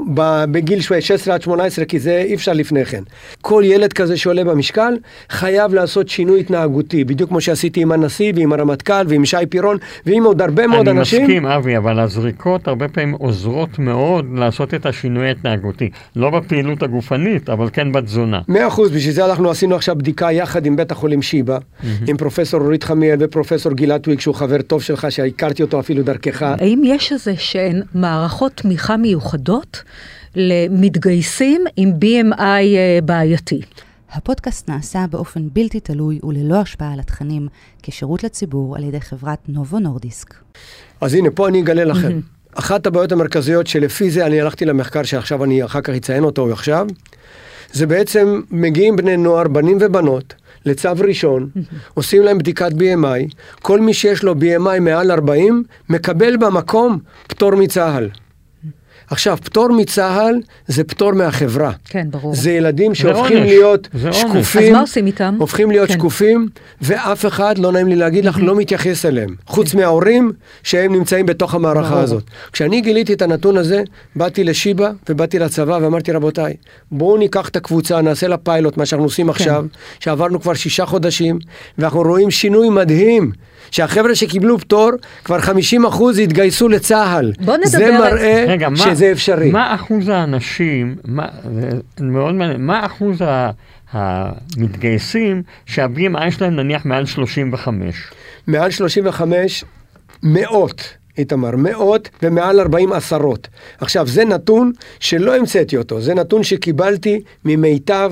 בגיל 0.52 0.82
16 0.82 1.34
עד 1.34 1.42
18, 1.42 1.86
כי 1.86 2.00
זה 2.00 2.24
אי 2.28 2.34
אפשר 2.36 2.54
לפני 2.54 2.86
כן. 2.86 3.04
כל 3.42 3.64
ילד 3.66 3.94
כזה 3.94 4.18
שעולה 4.18 4.44
במשקל, 4.44 4.94
חייב 5.30 5.74
לעשות 5.74 6.10
שינוי 6.10 6.40
התנהגותי, 6.40 7.04
בדיוק 7.04 7.30
כמו 7.30 7.42
שעשיתי 7.42 7.82
עם 7.82 7.92
הנשיא 7.92 8.34
ועם 8.36 8.54
הרמטכ"ל 8.54 9.06
ועם 9.08 9.26
שי 9.26 9.38
פירון 9.50 9.78
ועם 10.06 10.24
עוד 10.24 10.42
הרבה 10.42 10.68
מאוד 10.68 10.88
אני 10.88 11.00
אנשים. 11.00 11.22
מסכים, 11.24 11.46
אבי, 11.46 11.78
אבל 11.78 12.00
הזריקות 12.00 12.68
הרבה 12.68 12.88
פעמים 12.88 13.12
עוזרות 13.12 13.80
מאוד 13.80 14.26
לעשות 14.36 14.74
את 14.74 14.86
השינוי 14.86 15.28
ההתנהגותי. 15.28 15.90
לא 16.16 16.30
בפעילות 16.30 16.84
הגופנית, 16.84 17.50
אבל 17.50 17.68
כן 17.74 17.92
בתזונה. 17.92 18.42
מאה 18.48 18.68
אחוז, 18.68 18.92
בשביל 18.92 19.14
זה 19.14 19.26
אנחנו 19.26 19.50
עשינו 19.52 19.76
עכשיו 19.76 19.96
בדיקה 19.96 20.32
יחד 20.32 20.66
עם 20.66 20.76
בית 20.76 20.92
החולים 20.94 21.22
שיבא, 21.22 21.58
עם 22.08 22.18
פרופסור 22.18 22.62
אורית 22.62 22.84
חמיאל 22.84 23.18
ופרופסור 23.20 23.74
גלעד 23.74 24.02
טוויג, 24.02 24.20
שהוא 24.20 24.36
חבר 24.36 24.62
טוב 24.62 24.82
שלך, 24.82 25.08
שהכרתי 25.10 25.64
אותו 25.64 25.80
אפילו 25.80 26.04
דרכך. 26.04 26.42
האם 26.42 26.82
יש 26.86 27.12
איזה 27.12 27.36
שהן 27.38 27.82
מערכות 27.94 28.52
תמיכה 28.56 28.98
מיוחדות 28.98 29.84
למתגייסים 30.36 31.64
עם 31.78 31.92
BMI 32.02 32.42
אה, 32.42 33.00
בעייתי? 33.06 33.62
הפודקאסט 34.12 34.70
נעשה 34.70 35.06
באופן 35.12 35.42
בלתי 35.54 35.80
תלוי 35.80 36.20
וללא 36.24 36.56
השפעה 36.56 36.94
על 36.94 37.00
התכנים, 37.00 37.48
כשירות 37.84 38.24
לציבור 38.24 38.76
על 38.76 38.84
ידי 38.84 39.02
חברת 39.02 39.40
נובו 39.48 39.80
נורדיסק. 39.80 40.34
אז 41.02 41.14
הנה, 41.14 41.30
פה 41.32 41.48
אני 41.48 41.62
אגלה 41.62 41.84
לכם. 41.84 42.20
אחת 42.56 42.88
הבעיות 42.88 43.12
המרכזיות 43.12 43.68
שלפי 43.68 44.12
זה 44.12 44.26
אני 44.26 44.42
הלכתי 44.42 44.66
למחקר 44.66 45.04
שעכשיו 45.04 45.44
אני 45.44 45.66
אחר 45.66 45.82
כך 45.82 45.90
אציין 45.90 46.24
אותו 46.24 46.52
עכשיו, 46.52 46.88
זה 47.72 47.88
בעצם 47.88 48.42
מגיעים 48.52 48.96
בני 48.96 49.18
נוער, 49.18 49.48
בנים 49.48 49.78
ובנות, 49.82 50.34
לצו 50.66 50.90
ראשון, 51.08 51.50
עושים 51.94 52.24
להם 52.24 52.38
בדיקת 52.38 52.72
BMI, 52.72 53.34
כל 53.62 53.80
מי 53.80 53.94
שיש 53.94 54.24
לו 54.24 54.34
BMI 54.34 54.80
מעל 54.80 55.12
40, 55.12 55.64
מקבל 55.90 56.38
במקום 56.38 57.00
פטור 57.28 57.56
מצה"ל. 57.56 58.10
עכשיו, 59.10 59.38
פטור 59.44 59.70
מצה"ל 59.70 60.36
זה 60.68 60.84
פטור 60.84 61.12
מהחברה. 61.12 61.72
כן, 61.86 62.08
ברור. 62.12 62.36
זה 62.36 62.52
ילדים 62.52 62.96
שהופכים 62.96 63.38
עונש. 63.38 63.50
להיות 63.50 63.88
זה. 63.94 64.14
שקופים. 64.14 64.64
אז 64.64 64.70
מה 64.72 64.82
עושים 64.82 65.06
איתם? 65.06 65.36
הופכים 65.40 65.72
להיות 65.72 65.88
כן. 65.88 65.94
שקופים, 65.94 66.48
ואף 66.82 67.26
אחד, 67.26 67.58
לא 67.58 67.72
נעים 67.72 67.88
לי 67.88 67.96
להגיד 67.96 68.26
לך, 68.26 68.38
לא 68.42 68.56
מתייחס 68.56 69.06
אליהם. 69.06 69.36
חוץ 69.48 69.74
מההורים, 69.74 70.32
שהם 70.64 70.94
נמצאים 70.96 71.26
בתוך 71.26 71.56
המערכה 71.56 71.90
ברור. 71.90 72.04
הזאת. 72.04 72.24
כשאני 72.52 72.82
גיליתי 72.82 73.14
את 73.14 73.22
הנתון 73.22 73.58
הזה, 73.58 73.84
באתי 74.16 74.44
לשיבא 74.44 74.92
ובאתי 75.10 75.40
לצבא 75.40 75.78
ואמרתי, 75.82 76.12
רבותיי, 76.12 76.54
בואו 76.92 77.18
ניקח 77.18 77.50
את 77.50 77.56
הקבוצה, 77.56 78.02
נעשה 78.02 78.28
לה 78.28 78.38
פיילוט, 78.38 78.78
מה 78.78 78.86
שאנחנו 78.86 79.06
עושים 79.06 79.30
עכשיו, 79.30 79.66
שעברנו 80.00 80.42
כבר 80.42 80.54
שישה 80.54 80.86
חודשים, 80.86 81.40
ואנחנו 81.78 82.02
רואים 82.02 82.32
שינוי 82.32 82.70
מדהים. 82.70 83.32
שהחבר'ה 83.72 84.16
שקיבלו 84.16 84.60
פטור, 84.60 84.90
כבר 85.24 85.40
50% 85.40 85.52
התגייסו 86.24 86.70
לצה"ל. 86.70 87.32
בוא 87.40 87.54
נדבר 87.58 87.70
זה 87.70 87.92
מראה 87.92 88.46
רגע, 88.48 88.70
מה, 88.70 88.78
שזה 88.78 89.12
אפשרי. 89.12 89.52
מה 89.52 89.76
אחוז 89.76 90.08
האנשים, 90.10 90.96
מה, 91.06 91.26
זה 91.56 91.70
מאוד 92.06 92.34
מעניין, 92.36 92.66
מה 92.66 92.86
אחוז 92.86 93.22
ה- 93.22 93.50
המתגייסים 93.92 95.44
שה-BMI 95.66 96.32
שלהם 96.32 96.56
נניח 96.56 96.86
מעל 96.86 97.06
35? 97.06 97.96
מעל 98.48 98.72
35, 98.72 99.64
מאות, 100.24 100.84
איתמר, 101.18 101.52
מאות, 101.58 102.10
ומעל 102.24 102.60
40 102.60 102.94
עשרות. 102.94 103.48
עכשיו, 103.80 104.08
זה 104.08 104.26
נתון 104.26 104.72
שלא 105.00 105.36
המצאתי 105.36 105.78
אותו, 105.78 106.02
זה 106.02 106.14
נתון 106.14 106.44
שקיבלתי 106.44 107.22
ממיטב, 107.46 108.12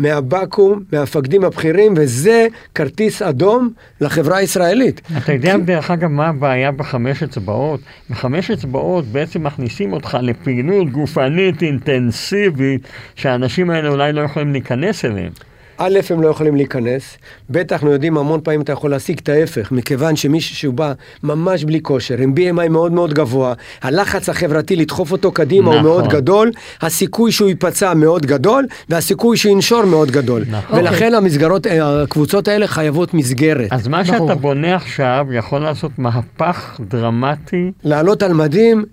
מהבקו"ם, 0.00 0.80
מהמפקדים 0.92 1.44
הבכירים, 1.44 1.94
וזה 1.96 2.46
כרטיס 2.74 3.22
אדום 3.22 3.70
לחברה 4.00 4.36
הישראלית. 4.36 5.00
אתה 5.18 5.32
יודע 5.32 5.56
דרך 5.56 5.90
אגב 5.90 6.08
מה 6.08 6.28
הבעיה 6.28 6.72
בחמש 6.72 7.22
אצבעות? 7.22 7.80
בחמש 8.10 8.50
אצבעות 8.50 9.04
בעצם 9.04 9.44
מכניסים 9.44 9.92
אותך 9.92 10.18
לפעילות 10.22 10.90
גופנית 10.90 11.62
אינטנסיבית 11.62 12.88
שהאנשים 13.14 13.70
האלה 13.70 13.88
אולי 13.88 14.12
לא 14.12 14.20
יכולים 14.20 14.52
להיכנס 14.52 15.04
אליהם. 15.04 15.32
א', 15.82 15.98
הם 16.10 16.22
לא 16.22 16.28
יכולים 16.28 16.56
להיכנס, 16.56 17.16
ב', 17.50 17.56
אנחנו 17.72 17.90
יודעים 17.90 18.18
המון 18.18 18.40
פעמים 18.44 18.60
אתה 18.60 18.72
יכול 18.72 18.90
להשיג 18.90 19.18
את 19.18 19.28
ההפך, 19.28 19.72
מכיוון 19.72 20.16
שמישהו 20.16 20.56
שהוא 20.56 20.74
בא 20.74 20.92
ממש 21.22 21.64
בלי 21.64 21.80
כושר, 21.82 22.18
עם 22.18 22.34
BMI 22.36 22.68
מאוד 22.68 22.92
מאוד 22.92 23.14
גבוה, 23.14 23.54
הלחץ 23.82 24.28
החברתי 24.28 24.76
לדחוף 24.76 25.12
אותו 25.12 25.32
קדימה 25.32 25.66
נכון. 25.66 25.76
הוא 25.76 25.82
מאוד 25.82 26.08
גדול, 26.08 26.50
הסיכוי 26.80 27.32
שהוא 27.32 27.48
ייפצע 27.48 27.94
מאוד 27.94 28.26
גדול, 28.26 28.66
והסיכוי 28.88 29.36
שינשור 29.36 29.84
מאוד 29.84 30.10
גדול. 30.10 30.44
נכון. 30.50 30.78
ולכן 30.78 31.14
המסגרות, 31.14 31.66
אה, 31.66 32.02
הקבוצות 32.02 32.48
האלה 32.48 32.66
חייבות 32.66 33.14
מסגרת. 33.14 33.72
אז 33.72 33.88
מה 33.88 34.02
ברור. 34.02 34.28
שאתה 34.28 34.34
בונה 34.40 34.74
עכשיו 34.76 35.26
יכול 35.32 35.60
לעשות 35.60 35.90
מהפך 35.98 36.80
דרמטי. 36.88 37.70
לעלות 37.84 38.22
על 38.22 38.32
מדים, 38.32 38.84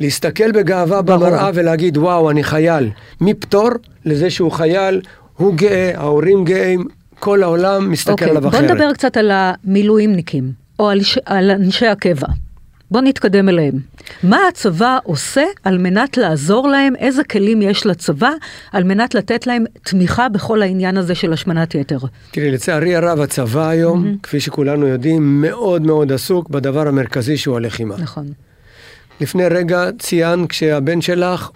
להסתכל 0.00 0.52
בגאווה 0.52 1.02
ברור. 1.02 1.18
במראה 1.18 1.50
ולהגיד, 1.54 1.96
וואו, 1.98 2.30
אני 2.30 2.44
חייל. 2.44 2.90
מפטור 3.20 3.68
לזה 4.04 4.30
שהוא 4.30 4.52
חייל, 4.52 5.00
הוא 5.36 5.54
גאה, 5.54 5.92
ההורים 5.94 6.44
גאים, 6.44 6.84
כל 7.18 7.42
העולם 7.42 7.90
מסתכל 7.90 8.12
אוקיי, 8.12 8.28
עליו 8.30 8.42
בוא 8.42 8.50
אחרת. 8.50 8.70
נדבר 8.70 8.92
קצת 8.92 9.16
על 9.16 9.30
המילואימניקים, 9.34 10.52
או 10.78 10.88
על. 10.88 11.00
על 11.26 11.50
אנשי 11.50 11.86
הקבע. 11.86 12.26
בוא 12.90 13.00
נתקדם 13.00 13.48
אליהם. 13.48 13.74
מה 14.22 14.38
הצבא 14.48 14.98
עושה 15.04 15.44
על 15.64 15.78
מנת 15.78 16.16
לעזור 16.16 16.68
להם, 16.68 16.96
איזה 16.96 17.24
כלים 17.24 17.62
יש 17.62 17.86
לצבא 17.86 18.30
על 18.72 18.84
מנת 18.84 19.14
לתת 19.14 19.46
להם 19.46 19.64
תמיכה 19.82 20.28
בכל 20.28 20.62
העניין 20.62 20.96
הזה 20.96 21.14
של 21.14 21.32
השמנת 21.32 21.74
יתר? 21.74 21.98
תראי, 22.30 22.50
לצערי 22.50 22.96
הרב, 22.96 23.20
הצבא 23.20 23.68
היום, 23.68 24.04
Mm-hmm. 24.04 24.22
כפי 24.22 24.40
שכולנו 24.40 24.86
יודעים, 24.86 25.40
מאוד 25.40 25.82
מאוד 25.82 26.12
עסוק 26.12 26.48
בדבר 26.50 26.88
המרכזי 26.88 27.36
שהוא 27.36 27.56
הלחימה. 27.56 27.94
נכון. 27.98 28.26
לפני 29.20 29.44
רגע 29.48 29.88
ציינת 29.98 30.48
כשהבן 30.48 31.00
שלך 31.00 31.50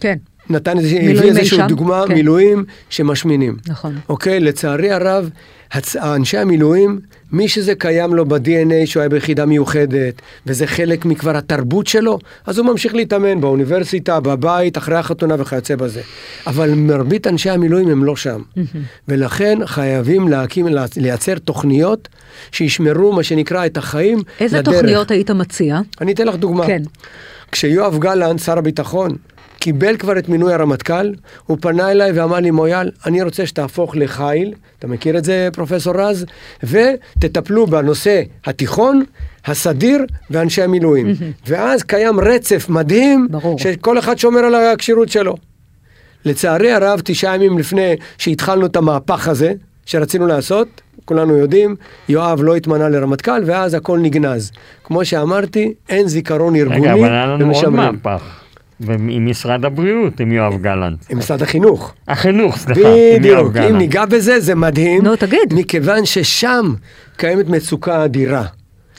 כן, 0.00 0.16
נתן 0.50 0.78
איזה, 0.78 0.96
הביא 0.96 1.22
אי 1.22 1.28
איזושהי 1.28 1.58
דוגמה, 1.68 2.04
כן. 2.06 2.14
מילואים 2.14 2.64
שמשמינים. 2.90 3.56
נכון. 3.68 3.94
אוקיי, 4.08 4.40
לצערי 4.40 4.90
הרב, 4.90 5.30
הצ... 5.72 5.96
אנשי 5.96 6.38
המילואים, 6.38 7.00
מי 7.32 7.48
שזה 7.48 7.74
קיים 7.74 8.14
לו 8.14 8.24
ב-DNA 8.24 8.86
שהוא 8.86 9.00
היה 9.00 9.08
ביחידה 9.08 9.46
מיוחדת, 9.46 10.22
וזה 10.46 10.66
חלק 10.66 11.04
מכבר 11.04 11.36
התרבות 11.36 11.86
שלו, 11.86 12.18
אז 12.46 12.58
הוא 12.58 12.66
ממשיך 12.66 12.94
להתאמן 12.94 13.40
באוניברסיטה, 13.40 14.20
בבית, 14.20 14.78
אחרי 14.78 14.96
החתונה 14.96 15.34
וכיוצא 15.38 15.76
בזה. 15.76 16.00
אבל 16.46 16.70
מרבית 16.74 17.26
אנשי 17.26 17.50
המילואים 17.50 17.88
הם 17.88 18.04
לא 18.04 18.16
שם. 18.16 18.42
ולכן 19.08 19.58
חייבים 19.66 20.28
להקים, 20.28 20.66
לייצר 20.96 21.38
תוכניות 21.38 22.08
שישמרו, 22.52 23.12
מה 23.12 23.22
שנקרא, 23.22 23.66
את 23.66 23.76
החיים 23.76 24.18
איזה 24.40 24.58
לדרך. 24.58 24.74
תוכניות 24.74 25.10
היית 25.10 25.30
מציע? 25.30 25.80
אני 26.00 26.12
אתן 26.12 26.26
לך 26.26 26.36
דוגמה. 26.36 26.66
כן. 26.66 26.82
כשיואב 27.52 27.98
גלנט, 27.98 28.40
שר 28.40 28.58
הביטחון, 28.58 29.16
קיבל 29.64 29.96
כבר 29.96 30.18
את 30.18 30.28
מינוי 30.28 30.52
הרמטכ"ל, 30.52 31.12
הוא 31.46 31.58
פנה 31.60 31.90
אליי 31.90 32.12
ואמר 32.12 32.40
לי, 32.40 32.50
מויאל, 32.50 32.90
אני 33.06 33.22
רוצה 33.22 33.46
שתהפוך 33.46 33.96
לחיל, 33.96 34.54
אתה 34.78 34.86
מכיר 34.86 35.18
את 35.18 35.24
זה, 35.24 35.48
פרופסור 35.52 35.94
רז? 35.96 36.26
ותטפלו 36.62 37.66
בנושא 37.66 38.22
התיכון, 38.44 39.04
הסדיר 39.46 40.04
ואנשי 40.30 40.62
המילואים. 40.62 41.06
ואז 41.48 41.82
קיים 41.82 42.20
רצף 42.20 42.68
מדהים, 42.68 43.28
ברור. 43.30 43.58
שכל 43.58 43.98
אחד 43.98 44.18
שומר 44.18 44.40
על 44.40 44.54
הכשירות 44.54 45.08
שלו. 45.08 45.34
לצערי 46.24 46.72
הרב, 46.72 47.00
תשעה 47.04 47.34
ימים 47.34 47.58
לפני 47.58 47.96
שהתחלנו 48.18 48.66
את 48.66 48.76
המהפך 48.76 49.28
הזה, 49.28 49.52
שרצינו 49.86 50.26
לעשות, 50.26 50.80
כולנו 51.04 51.36
יודעים, 51.36 51.76
יואב 52.08 52.42
לא 52.42 52.56
התמנה 52.56 52.88
לרמטכ"ל, 52.88 53.42
ואז 53.46 53.74
הכל 53.74 53.98
נגנז. 53.98 54.50
כמו 54.84 55.04
שאמרתי, 55.04 55.72
אין 55.88 56.08
זיכרון 56.08 56.56
ארגוני 56.56 56.80
רגע, 56.80 56.92
אבל 56.92 57.12
היה 57.12 57.26
לנו 57.26 57.32
עוד 57.32 57.42
ומשמרים. 57.42 58.00
מהפך. 58.04 58.43
ועם 58.80 59.30
משרד 59.30 59.64
הבריאות, 59.64 60.20
עם 60.20 60.32
יואב 60.32 60.62
גלנט. 60.62 60.98
עם 61.10 61.18
משרד 61.18 61.42
החינוך. 61.42 61.94
החינוך, 62.08 62.56
סליחה, 62.56 62.80
עם 62.80 63.24
יואב 63.24 63.46
בדיוק, 63.46 63.46
אם 63.46 63.52
גלנט. 63.52 63.78
ניגע 63.78 64.04
בזה, 64.04 64.40
זה 64.40 64.54
מדהים. 64.54 65.02
נו, 65.02 65.16
תגיד. 65.16 65.54
מכיוון 65.54 66.04
ששם 66.06 66.74
קיימת 67.16 67.48
מצוקה 67.48 68.04
אדירה. 68.04 68.44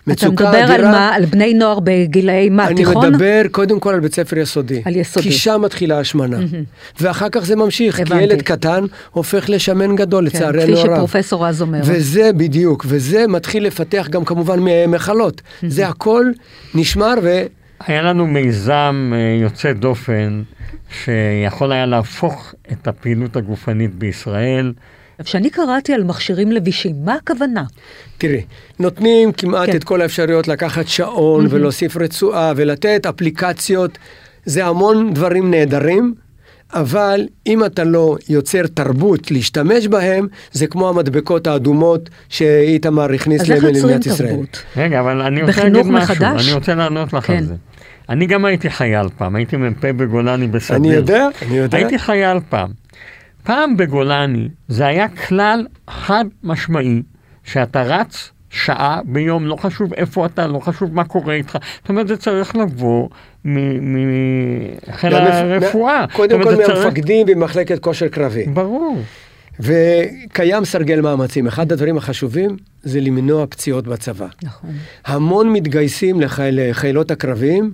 אתה 0.04 0.14
מצוקה 0.14 0.44
מדבר 0.44 0.58
על 0.58 0.72
אדירה. 0.72 0.92
מה? 0.92 1.16
על 1.16 1.26
בני 1.26 1.54
נוער 1.54 1.80
בגילאי 1.84 2.50
מה? 2.50 2.68
אני 2.68 2.76
תיכון? 2.76 3.10
מדבר 3.10 3.42
קודם 3.52 3.80
כל 3.80 3.94
על 3.94 4.00
בית 4.00 4.16
ספר 4.16 4.38
יסודי. 4.38 4.82
על 4.86 4.96
יסודי. 4.96 5.30
כי 5.30 5.32
שם 5.32 5.62
מתחילה 5.66 6.00
השמנה. 6.00 6.38
ואחר 7.02 7.30
כך 7.32 7.46
זה 7.46 7.56
ממשיך, 7.56 7.96
כי 7.96 8.02
הבנתי. 8.02 8.24
ילד 8.24 8.42
קטן 8.42 8.86
הופך 9.12 9.50
לשמן 9.50 9.96
גדול, 9.96 10.30
כן, 10.30 10.38
לצערנו 10.38 10.62
כפי 10.62 10.74
הרב. 10.74 10.96
שפרופסור 10.96 11.48
רז 11.48 11.62
אומר. 11.62 11.80
וזה 11.84 12.32
בדיוק, 12.38 12.86
וזה 12.88 13.28
מתחיל 13.28 13.66
לפתח 13.66 14.08
גם 14.10 14.26
כמובן 14.26 14.60
מחלות. 14.88 15.42
זה 15.68 15.88
הכל 15.88 16.26
נשמר 16.76 17.14
ו... 17.24 17.44
היה 17.80 18.02
לנו 18.02 18.28
מיזם 18.28 19.12
אה, 19.16 19.38
יוצא 19.42 19.74
דופן, 19.74 20.44
שיכול 20.90 21.72
היה 21.72 21.86
להפוך 21.86 22.54
את 22.72 22.88
הפעילות 22.88 23.36
הגופנית 23.36 23.96
בישראל. 23.96 24.74
כשאני 25.24 25.50
קראתי 25.50 25.94
על 25.94 26.04
מכשירים 26.04 26.52
לבישים, 26.52 26.96
מה 27.06 27.14
הכוונה? 27.14 27.64
תראי, 28.18 28.42
נותנים 28.80 29.32
כמעט 29.32 29.70
כן. 29.70 29.76
את 29.76 29.84
כל 29.84 30.02
האפשרויות 30.02 30.48
לקחת 30.48 30.88
שעון 30.88 31.48
ולהוסיף 31.50 31.98
רצועה 31.98 32.54
ולתת 32.56 33.06
אפליקציות, 33.06 33.98
זה 34.46 34.66
המון 34.66 35.14
דברים 35.14 35.52
נהדרים, 35.52 36.14
אבל 36.76 37.28
אם 37.48 37.66
אתה 37.66 37.84
לא 37.84 38.16
יוצר 38.30 38.68
תרבות 38.74 39.32
להשתמש 39.32 39.88
בהם, 39.88 40.28
זה 40.52 40.68
כמו 40.68 40.90
המדבקות 40.90 41.48
האדומות 41.48 42.10
שאיתמר 42.30 43.14
הכניס 43.14 43.42
אז 43.42 43.52
איך 43.52 43.64
יוצרים 43.64 43.84
למדינת 43.84 44.06
ישראל. 44.06 44.30
תרבות? 44.30 44.64
רגע, 44.78 45.00
אבל 45.00 45.22
אני 45.22 45.42
רוצה 45.42 45.64
להגיד 45.64 45.86
משהו, 45.86 46.14
מחדש? 46.14 46.48
אני 46.48 46.54
רוצה 46.54 46.76
לענות 46.76 47.14
לך 47.14 47.28
כן. 47.28 47.38
על 47.38 47.44
זה. 47.44 47.56
אני 48.10 48.26
גם 48.26 48.46
הייתי 48.46 48.70
חייל 48.70 49.08
פעם, 49.18 49.36
הייתי 49.36 49.58
מ"פ 49.58 49.86
בגולני 49.86 50.48
בסדיר. 50.48 50.78
אני 50.78 50.94
יודע, 50.94 51.28
אני 51.42 51.58
יודע. 51.58 51.78
הייתי 51.78 52.00
חייל 52.00 52.38
פעם. 52.50 52.70
פעם 53.44 53.78
בגולני 53.78 54.48
זה 54.68 54.86
היה 54.86 55.08
כלל 55.08 55.66
חד 55.90 56.26
משמעי, 56.44 57.02
שאתה 57.44 57.84
רץ 57.84 58.32
שעה 58.56 59.00
ביום, 59.06 59.46
לא 59.46 59.56
חשוב 59.56 59.94
איפה 59.94 60.26
אתה, 60.26 60.48
לא 60.48 60.60
חשוב 60.60 60.94
מה 60.96 61.04
קורה 61.04 61.34
איתך. 61.34 61.58
זאת 61.82 61.90
אומרת, 61.90 62.08
זה 62.08 62.18
צריך 62.18 62.56
לבוא 62.56 63.10
מחיל 63.44 65.14
מהמפ- 65.14 65.34
הרפואה. 65.34 66.06
קודם 66.14 66.44
כל 66.44 66.56
זה 66.56 66.64
צריך- 66.66 66.80
מהמפקדים 66.80 67.26
במחלקת 67.28 67.80
כושר 67.80 68.08
קרבי. 68.08 68.44
ברור. 68.46 68.98
וקיים 69.60 70.66
סרגל 70.66 71.02
מאמצים. 71.02 71.48
אחד 71.48 71.72
הדברים 71.72 71.98
החשובים 71.98 72.50
זה 72.84 73.02
למנוע 73.02 73.46
פציעות 73.48 73.88
בצבא. 73.88 74.28
נכון. 74.44 74.70
המון 75.06 75.54
מתגייסים 75.54 76.22
לחייל- 76.22 76.60
לחיילות 76.70 77.12
הקרביים 77.12 77.72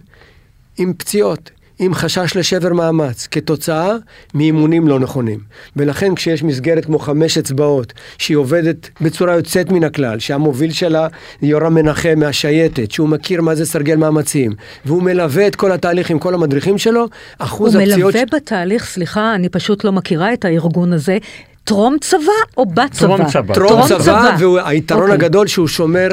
עם 0.77 0.93
פציעות, 0.97 1.51
עם 1.83 1.93
חשש 1.93 2.35
לשבר 2.35 2.73
מאמץ, 2.73 3.27
כתוצאה 3.31 3.95
מאימונים 4.33 4.88
לא 4.88 5.00
נכונים. 5.00 5.39
ולכן 5.75 6.15
כשיש 6.15 6.43
מסגרת 6.43 6.85
כמו 6.85 7.00
חמש 7.00 7.38
אצבעות, 7.38 7.93
שהיא 8.17 8.38
עובדת 8.38 8.89
בצורה 9.01 9.35
יוצאת 9.35 9.71
מן 9.71 9.83
הכלל, 9.83 10.19
שהמוביל 10.19 10.71
שלה 10.71 11.07
יורם 11.41 11.73
מנחם 11.73 12.13
מהשייטת, 12.17 12.91
שהוא 12.91 13.09
מכיר 13.09 13.41
מה 13.41 13.55
זה 13.55 13.65
סרגל 13.65 13.95
מאמצים, 13.95 14.51
והוא 14.85 15.03
מלווה 15.03 15.47
את 15.47 15.55
כל 15.55 15.71
התהליך 15.71 16.09
עם 16.09 16.19
כל 16.19 16.33
המדריכים 16.33 16.77
שלו, 16.77 17.07
אחוז 17.39 17.75
הוא 17.75 17.83
הפציעות... 17.83 18.15
מלווה 18.15 18.39
בתהליך, 18.39 18.85
סליחה, 18.85 19.35
אני 19.35 19.50
פשוט 19.50 19.83
לא 19.83 19.91
מכירה 19.91 20.33
את 20.33 20.45
הארגון 20.45 20.93
הזה, 20.93 21.17
טרום 21.63 21.97
צבא 22.01 22.19
או 22.57 22.65
בצבא? 22.65 23.07
טרום 23.07 23.25
צבא. 23.25 23.53
טרום 23.53 23.81
צבא, 23.88 24.35
והיתרון 24.39 25.01
אוקיי. 25.01 25.13
הגדול 25.13 25.47
שהוא 25.47 25.67
שומר 25.67 26.07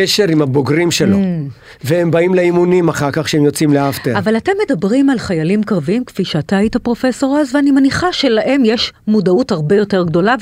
קשר 0.00 0.24
עם 0.28 0.42
הבוגרים 0.42 0.90
שלו. 0.90 1.18
והם 1.84 2.10
באים 2.10 2.34
לאימונים 2.34 2.88
אחר 2.88 3.10
כך 3.10 3.24
כשהם 3.24 3.44
יוצאים 3.44 3.72
לאפטר. 3.72 4.18
אבל 4.18 4.36
אתם 4.36 4.52
מדברים 4.64 5.10
על 5.10 5.18
חיילים 5.18 5.62
קרביים, 5.62 6.04
כפי 6.04 6.24
שאתה 6.24 6.56
היית 6.56 6.76
פרופסור 6.76 7.38
אז, 7.38 7.54
ואני 7.54 7.70
מניחה 7.70 8.12
שלהם 8.12 8.62
יש 8.64 8.92
מודעות 9.08 9.52
הרבה 9.52 9.76
יותר 9.76 10.04
גדולה 10.04 10.34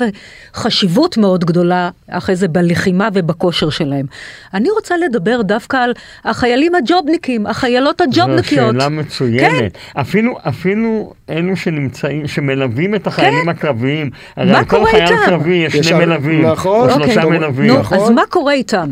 וחשיבות 0.55 1.17
מאוד 1.17 1.45
גדולה 1.45 1.89
אחרי 2.09 2.35
זה 2.35 2.47
בלחימה 2.47 3.09
ובכושר 3.13 3.69
שלהם. 3.69 4.05
אני 4.53 4.69
רוצה 4.69 4.95
לדבר 4.97 5.41
דווקא 5.41 5.77
על 5.77 5.93
החיילים 6.25 6.75
הג'ובניקים, 6.75 7.47
החיילות 7.47 8.01
הג'ובניקיות. 8.01 8.73
זו 8.73 8.81
שאלה 8.81 8.89
מצוינת. 8.89 9.77
אפילו, 9.93 10.37
אפילו 10.47 11.13
אלו 11.29 11.55
שנמצאים, 11.55 12.27
שמלווים 12.27 12.95
את 12.95 13.07
החיילים 13.07 13.49
הקרביים. 13.49 14.09
הרי 14.35 14.51
מה 14.51 14.57
על 14.57 14.65
כל 14.65 14.77
קורה 14.77 14.91
חייל 14.91 15.03
איתם? 15.03 15.25
קרבי 15.25 15.55
יש 15.55 15.75
שני 15.75 16.05
מלווים. 16.05 16.45
נכון. 16.45 16.89
או 16.89 16.95
שלושה 16.95 17.23
אוקיי. 17.23 17.39
מלווים. 17.39 17.67
נו, 17.67 17.79
נכון. 17.79 17.97
אז 17.97 18.09
מה 18.09 18.23
קורה 18.29 18.53
איתם? 18.53 18.89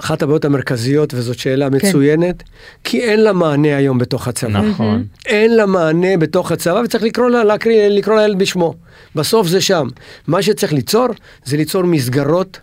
אחת 0.00 0.22
הבעיות 0.22 0.44
המרכזיות, 0.44 1.14
וזאת 1.14 1.38
שאלה 1.38 1.70
כן. 1.70 1.76
מצוינת, 1.76 2.42
כי 2.84 3.00
אין 3.00 3.20
לה 3.20 3.32
מענה 3.32 3.76
היום 3.76 3.98
בתוך 3.98 4.28
הצבא. 4.28 4.60
נכון. 4.60 5.04
אין 5.26 5.56
לה 5.56 5.66
מענה 5.66 6.16
בתוך 6.16 6.52
הצבא, 6.52 6.78
וצריך 6.84 7.04
לקרוא, 7.04 7.30
לה, 7.30 7.44
להקריא, 7.44 7.88
לקרוא 7.88 8.16
לילד 8.16 8.38
בשמו. 8.38 8.74
בסוף 9.14 9.46
זה 9.46 9.60
שם. 9.60 9.88
מה 10.26 10.42
שצריך 10.42 10.72
ליצור, 10.72 11.06
זה 11.44 11.56
ליצור 11.56 11.82
מסגרות 11.82 12.58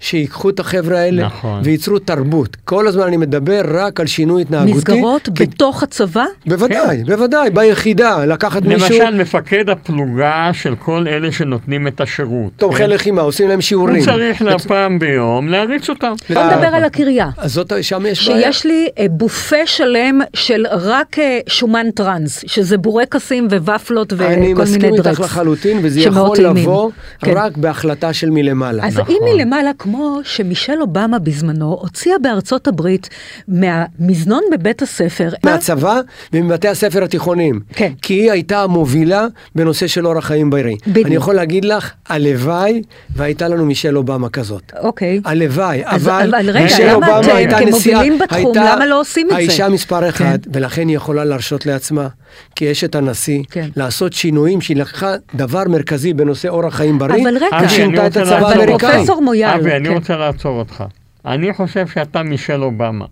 שיקחו 0.00 0.50
את 0.50 0.60
החבר'ה 0.60 0.98
האלה, 0.98 1.26
נכון. 1.26 1.60
וייצרו 1.64 1.98
תרבות. 1.98 2.56
כל 2.64 2.86
הזמן 2.88 3.02
אני 3.02 3.16
מדבר 3.16 3.60
רק 3.68 4.00
על 4.00 4.06
שינוי 4.06 4.42
התנהגותי. 4.42 4.72
מסגרות 4.74 5.28
כי- 5.34 5.46
בתוך 5.46 5.82
הצבא? 5.82 6.24
בוודאי, 6.46 7.04
בוודאי, 7.04 7.50
ביחידה, 7.50 8.24
לקחת 8.24 8.62
מישהו, 8.62 8.88
למשל, 8.98 9.14
מפקד 9.14 9.70
הפלוגה 9.70 10.50
של 10.52 10.74
כל 10.76 11.04
אלה 11.08 11.32
שנותנים 11.32 11.86
את 11.86 12.00
השירות. 12.00 12.52
תומכי 12.56 12.78
כן? 12.78 12.90
לחימה, 12.90 13.22
עושים 13.22 13.48
להם 13.48 13.60
שיעורים. 13.60 13.96
הוא 13.96 14.04
צריך 14.04 14.42
לה 14.42 14.58
פעם 14.58 14.98
ביום 14.98 15.48
להריץ 15.48 15.88
אותם. 15.90 16.12
בוא 16.34 16.42
נדבר 16.42 16.66
על 16.66 16.84
הקריה. 16.84 17.30
אז 17.36 17.52
זאת, 17.52 17.72
שם 17.82 18.06
יש 18.06 18.28
בעיה. 18.28 18.52
שיש 18.52 18.66
לי 18.66 18.88
אה, 18.98 19.06
בופה 19.10 19.66
שלם 19.66 20.20
של 20.34 20.66
רק 20.70 21.18
אה, 21.18 21.38
שומן 21.46 21.90
טראנס, 21.90 22.44
שזה 22.46 22.78
בורקסים 22.78 23.46
וופלות 23.50 24.12
וכל 24.12 24.24
אני 24.24 24.36
מיני 24.36 24.54
דרקס. 24.54 24.70
מסכים 24.70 24.94
איתך 24.94 25.20
לחלוטין, 25.20 25.78
וזה 25.82 26.00
יכול. 26.00 26.38
לבוא 26.38 26.90
כן. 27.20 27.32
רק 27.36 27.56
בהחלטה 27.56 28.12
של 28.12 28.30
מלמעלה. 28.30 28.86
אז 28.86 28.98
נכון. 28.98 29.14
אם 29.14 29.34
מלמעלה, 29.36 29.70
כמו 29.90 30.20
שמישל 30.24 30.80
אובמה 30.80 31.18
בזמנו 31.18 31.78
הוציאה 31.80 32.18
בארצות 32.22 32.68
הברית 32.68 33.08
מהמזנון 33.48 34.42
בבית 34.52 34.82
הספר, 34.82 35.28
מהצבא 35.44 36.00
ומבתי 36.32 36.68
הספר 36.68 37.04
התיכוניים. 37.04 37.60
כן. 37.72 37.92
כי 38.02 38.14
היא 38.14 38.30
הייתה 38.32 38.62
המובילה 38.62 39.26
בנושא 39.54 39.86
של 39.86 40.06
אורח 40.06 40.24
חיים 40.24 40.50
בריא. 40.50 40.76
בדיוק. 40.86 41.06
אני 41.06 41.14
יכול 41.14 41.34
להגיד 41.34 41.64
לך, 41.64 41.90
הלוואי 42.08 42.82
והייתה 43.16 43.48
לנו 43.48 43.66
מישל 43.66 43.96
אובמה 43.96 44.28
כזאת. 44.28 44.72
אוקיי. 44.80 45.20
הלוואי, 45.24 45.82
אבל 45.84 46.34
אבל 46.34 46.50
רגע, 46.50 46.62
מישל 46.62 46.90
אובמה 46.90 47.20
אתם, 47.20 47.36
הייתה 47.36 47.60
נשיאה, 47.60 47.94
כמובילים 47.94 48.18
בתחום, 48.18 48.56
הייתה 48.56 48.74
למה 48.74 48.86
לא 48.86 49.00
עושים 49.00 49.26
את 49.26 49.30
זה? 49.30 49.36
האישה 49.36 49.68
מספר 49.68 50.08
אחד, 50.08 50.38
כן. 50.44 50.50
ולכן 50.54 50.88
היא 50.88 50.96
יכולה 50.96 51.24
להרשות 51.24 51.66
לעצמה, 51.66 52.08
כאשת 52.56 52.94
הנשיא, 52.94 53.42
כן. 53.50 53.68
לעשות 53.76 54.12
שינויים 54.12 54.60
שהיא 54.60 54.76
לקחה 54.76 55.14
דבר 55.34 55.62
מרכזי 55.68 56.12
בנושא 56.12 56.48
אורח 56.48 56.74
חיים 56.74 56.98
בריא, 56.98 57.22
אבל 57.22 57.36
רגע, 57.36 57.46
אבי, 57.46 57.56
אני 57.56 57.66
ושינתה 57.66 58.06
את 58.06 58.16
רוצה 58.16 58.36
הצבא. 58.36 58.48
האמריקאי. 58.48 58.92
פרופסור 58.96 59.22
מויאל, 59.22 59.50
אבי, 59.50 59.77
אני 59.78 59.88
כן. 59.88 59.94
רוצה 59.94 60.16
לעצור 60.16 60.58
אותך. 60.58 60.84
אני 61.26 61.52
חושב 61.54 61.86
שאתה 61.86 62.22
מישל 62.22 62.62
אובמה. 62.62 63.04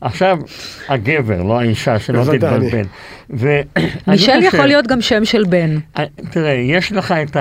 עכשיו, 0.00 0.38
הגבר, 0.88 1.42
לא 1.42 1.60
האישה, 1.60 1.98
שלא. 1.98 2.24
תתבלבל. 2.24 2.82
מישל 3.30 3.62
חושב- 4.06 4.40
יכול 4.42 4.66
להיות 4.66 4.86
גם 4.86 5.00
שם 5.00 5.24
של 5.24 5.44
בן. 5.44 5.78
אה, 5.98 6.04
תראה, 6.30 6.52
יש 6.52 6.92
לך 6.92 7.12
את 7.12 7.36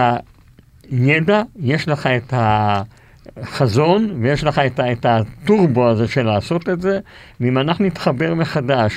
הידע, 0.91 1.41
יש 1.59 1.87
לך 1.87 2.07
את 2.07 2.33
החזון, 3.41 4.11
ויש 4.21 4.43
לך 4.43 4.59
את, 4.59 4.79
את 4.79 5.05
הטורבו 5.09 5.87
הזה 5.89 6.07
של 6.07 6.23
לעשות 6.25 6.69
את 6.69 6.81
זה, 6.81 6.99
ואם 7.41 7.57
אנחנו 7.57 7.85
נתחבר 7.85 8.33
מחדש 8.33 8.93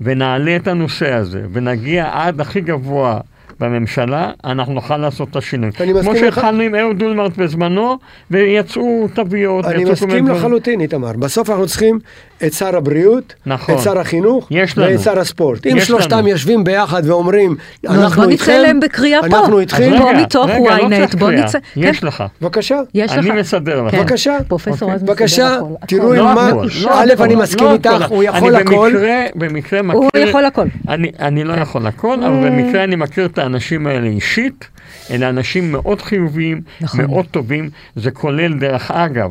ונעלה 0.00 0.56
את 0.56 0.68
הנושא 0.68 1.12
הזה, 1.12 1.42
ונגיע 1.52 2.10
עד 2.12 2.40
הכי 2.40 2.60
גבוה 2.60 3.20
בממשלה, 3.60 4.30
אנחנו 4.44 4.72
נוכל 4.74 4.96
לעשות 4.96 5.30
את 5.30 5.36
השינוי. 5.36 5.72
כמו. 5.72 6.16
שהתחלנו 6.16 6.62
עם 6.62 6.74
אהוד 6.74 7.02
אולמרט 7.02 7.36
בזמנו, 7.36 7.98
ויצאו 8.30 9.08
תוויות. 9.14 9.64
אני 9.64 9.84
מסכים. 9.84 10.28
לחלוטין, 10.28 10.80
איתמר. 10.80 11.12
בסוף 11.12 11.50
אנחנו 11.50 11.66
צריכים 11.66 11.98
את 12.46 12.52
שר 12.52 12.76
הבריאות, 12.76 13.34
נכון. 13.46 13.74
את 13.74 13.80
שר 13.80 13.98
החינוך, 13.98 14.48
יש 14.50 14.78
לנו. 14.78 14.90
ואת 14.92 15.00
שר 15.00 15.18
הספורט. 15.18 15.66
אם 15.66 15.76
יש 15.76 15.86
שלושתם 15.86 16.18
לנו. 16.18 16.28
יושבים 16.28 16.64
ביחד 16.64 17.02
ואומרים, 17.06 17.56
נו, 17.84 17.90
אז 17.90 18.00
אנחנו 18.00 18.22
בוא 18.22 18.30
נצא 18.30 18.32
איתכם, 18.32 18.52
אליהם 18.52 18.80
בקריאה 18.80 19.20
פה. 19.20 19.26
אנחנו 19.26 19.54
אז 19.56 19.60
איתכם, 19.60 19.90
בוא 19.98 20.12
מתוך 20.12 20.46
רגע, 20.50 20.76
לא 20.78 21.06
ynet, 21.06 21.16
בוא. 21.16 21.30
נצא- 21.30 21.58
יש 21.76 22.00
כן. 22.00 22.06
לך. 22.06 22.24
בבקשה. 22.42 22.80
יש 22.94 23.12
לך. 23.12 23.18
אני 23.18 23.40
מסדר 23.40 23.82
לך. 23.82 23.90
כן. 23.90 24.00
בבקשה. 24.00 24.36
פרופסור 24.48 24.92
רז 24.92 25.02
מסדר 25.02 25.12
בבקשה. 25.12 25.58
תראו 25.86 26.14
הכל. 26.14 26.16
לא 26.16 26.34
מה-. 26.34 26.50
לא 26.82 27.00
א', 27.02 27.12
אני 27.20 27.34
מסכים 27.36 27.66
איתך, 27.70 27.90
הכל. 27.90 28.14
הוא 28.14 28.22
יכול 28.22 28.56
אני 28.56 28.64
הכל. 28.64 28.90
במקרה, 28.94 29.24
במקרה 29.34 29.82
מכיר... 29.82 30.00
הוא 30.00 30.28
יכול 30.28 30.44
הכל. 30.44 30.66
אני, 30.88 31.12
אני 31.20 31.44
לא 31.44 31.52
יכול 31.52 31.86
הכל, 31.86 32.18
אבל 32.24 32.50
במקרה 32.50 32.84
אני 32.84 32.96
מכיר 32.96 33.26
את 33.26 33.38
האנשים 33.38 33.86
האלה 33.86 34.06
אישית. 34.06 34.64
אלה 35.10 35.28
אנשים 35.28 35.72
מאוד 35.72 36.02
חיוביים, 36.02 36.60
נכון. 36.80 37.00
מאוד 37.00 37.26
טובים. 37.30 37.70
זה 37.96 38.10
כולל, 38.10 38.58
דרך 38.58 38.90
אגב, 38.90 39.30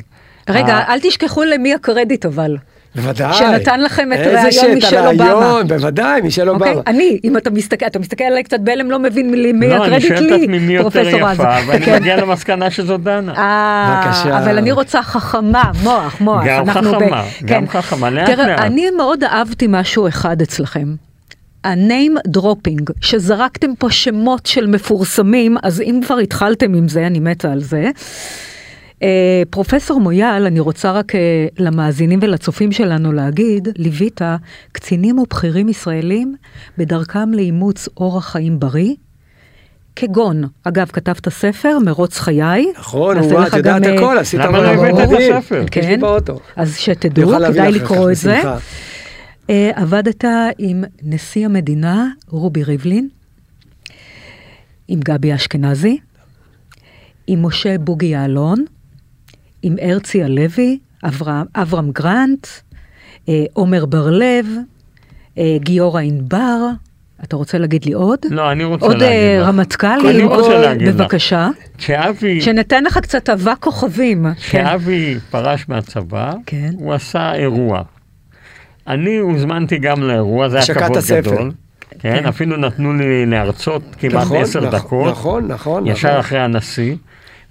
רגע, 0.49 0.79
אל 0.87 0.99
תשכחו 0.99 1.43
למי 1.43 1.73
הקרדיט 1.73 2.25
אבל. 2.25 2.57
בוודאי. 2.95 3.33
שנתן 3.33 3.81
לכם 3.81 4.09
את 4.13 4.17
שאת 4.51 4.69
מישל 4.73 4.97
הרעיון, 4.97 5.21
אובמה. 5.43 5.63
בוודאי, 5.67 6.21
מישל 6.21 6.49
אוקיי? 6.49 6.69
אובמה. 6.69 6.81
אני, 6.87 7.19
אם 7.23 7.37
אתה 7.37 7.49
מסתכל, 7.49 7.85
אתה 7.85 7.99
מסתכל 7.99 8.23
עליי 8.23 8.43
קצת 8.43 8.59
בהלם, 8.59 8.91
לא 8.91 8.99
מבין 8.99 9.31
מי 9.31 9.51
מי 9.53 9.67
לא, 9.69 9.75
אני 9.75 9.95
הקרדיט 9.95 10.07
שואל 10.07 10.25
את 10.25 10.31
לי, 10.31 10.43
עצמי 10.43 10.59
מי 10.59 10.73
יותר 10.73 11.03
פרופסור 11.03 11.21
רז. 11.29 11.39
יפה, 11.39 11.57
ואני 11.67 11.85
כן. 11.85 11.95
מגיע 12.01 12.15
למסקנה 12.17 12.71
שזו 12.71 12.97
דנה. 12.97 13.33
אה, 13.37 14.01
בבקשה. 14.05 14.37
אבל 14.37 14.57
אני 14.57 14.71
רוצה 14.71 15.03
חכמה, 15.03 15.71
מוח, 15.83 16.21
מוח. 16.21 16.43
גם 16.47 16.63
אנחנו 16.69 16.91
ב- 16.91 16.95
חכמה, 16.95 17.23
גם 17.45 17.67
כן. 17.67 17.81
חכמה, 17.81 18.09
לאט 18.09 18.29
תראה, 18.29 18.47
לאט. 18.47 18.59
אני 18.59 18.89
מאוד 18.97 19.23
אהבתי 19.23 19.65
משהו 19.69 20.07
אחד 20.07 20.41
אצלכם. 20.41 20.95
ה-name 21.63 22.37
dropping, 22.37 22.91
שזרקתם 23.01 23.75
פה 23.79 23.89
שמות 23.89 24.45
של 24.45 24.67
מפורסמים, 24.67 25.57
אז 25.63 25.81
אם 25.81 25.99
כבר 26.05 26.17
התחלתם 26.17 26.73
עם 26.73 26.87
זה, 26.87 27.07
אני 27.07 27.19
מתה 27.19 27.51
על 27.51 27.61
זה. 27.61 27.89
אה, 29.03 29.43
פרופסור 29.49 29.99
מויאל, 29.99 30.45
אני 30.45 30.59
רוצה 30.59 30.91
רק 30.91 31.15
אה, 31.15 31.47
למאזינים 31.57 32.19
ולצופים 32.21 32.71
שלנו 32.71 33.13
להגיד, 33.13 33.67
ליווית 33.77 34.21
קצינים 34.71 35.19
ובכירים 35.19 35.69
ישראלים 35.69 36.35
בדרכם 36.77 37.33
לאימוץ 37.33 37.89
אורח 37.97 38.29
חיים 38.31 38.59
בריא, 38.59 38.93
כגון, 39.95 40.43
אגב, 40.63 40.89
כתבת 40.93 41.29
ספר, 41.29 41.77
מרוץ 41.85 42.19
חיי. 42.19 42.65
נכון, 42.77 43.17
לך 43.17 43.47
את 43.47 43.57
יודעת 43.57 43.81
גם, 43.81 43.89
אה, 43.89 43.95
הכל, 43.95 44.17
עשית 44.17 44.39
למה 44.39 44.57
עבודה 44.57 44.89
לא 44.89 45.01
הבאת 45.01 45.09
את. 45.09 45.35
הספר? 45.35 45.55
יש 45.55 45.75
לי 45.75 45.81
כן. 45.81 45.99
באוטו. 45.99 46.39
אז 46.55 46.77
שתדעו, 46.77 47.31
כדאי 47.31 47.71
לקרוא 47.71 48.11
את 48.11 48.15
זה. 48.15 48.41
אה, 49.49 49.71
עבדת 49.75 50.25
עם 50.57 50.83
נשיא 51.03 51.45
המדינה 51.45 52.07
רובי 52.27 52.63
ריבלין, 52.63 53.09
עם 54.87 54.99
גבי 54.99 55.35
אשכנזי, 55.35 55.97
עם 57.27 57.45
משה 57.45 57.77
בוגי 57.77 58.05
יעלון, 58.05 58.65
עם 59.65 59.75
הרצי 59.81 60.23
הלוי, 60.23 60.79
אברהם, 61.03 61.45
אברהם 61.55 61.91
גרנט, 61.91 62.47
אה, 63.29 63.43
עומר 63.53 63.85
בר-לב, 63.85 64.45
אה, 65.37 65.57
גיורא 65.59 66.01
ענבר, 66.01 66.57
אתה 67.23 67.35
רוצה 67.35 67.57
להגיד 67.57 67.85
לי 67.85 67.93
עוד? 67.93 68.19
לא, 68.29 68.51
אני 68.51 68.63
רוצה 68.63 68.85
עוד 68.85 68.97
להגיד 68.97 69.09
אה, 69.17 69.39
לך. 69.41 69.47
רמטכ"לים? 69.47 70.09
אני 70.09 70.23
רוצה 70.23 70.41
עוד- 70.51 70.61
להגיד 70.61 70.87
לך. 70.87 70.95
בבקשה. 70.95 71.49
כשאבי, 71.77 72.41
שניתן 72.41 72.83
לך 72.83 72.97
קצת 72.97 73.29
אבק 73.29 73.57
כוכבים. 73.59 74.23
כן. 74.25 74.33
כשאבי 74.39 75.17
פרש 75.31 75.69
מהצבא, 75.69 76.33
כן. 76.45 76.71
הוא 76.77 76.93
עשה 76.93 77.33
אירוע. 77.33 77.81
אני 78.87 79.17
הוזמנתי 79.17 79.77
גם 79.77 80.03
לאירוע, 80.03 80.49
זה 80.49 80.57
היה 80.57 80.65
כבוד 80.85 80.97
הספר. 80.97 81.19
גדול. 81.21 81.51
כן, 81.99 82.19
כן. 82.19 82.25
אפילו 82.25 82.57
נתנו 82.57 82.93
לי 82.93 83.25
להרצות 83.25 83.81
כמעט 83.99 84.13
נכון, 84.23 84.37
עשר 84.41 84.59
נכון, 84.59 84.79
דקות. 84.79 85.11
נכון, 85.11 85.47
נכון. 85.47 85.87
ישר 85.87 86.07
נכון. 86.07 86.19
אחרי 86.19 86.39
הנשיא, 86.39 86.95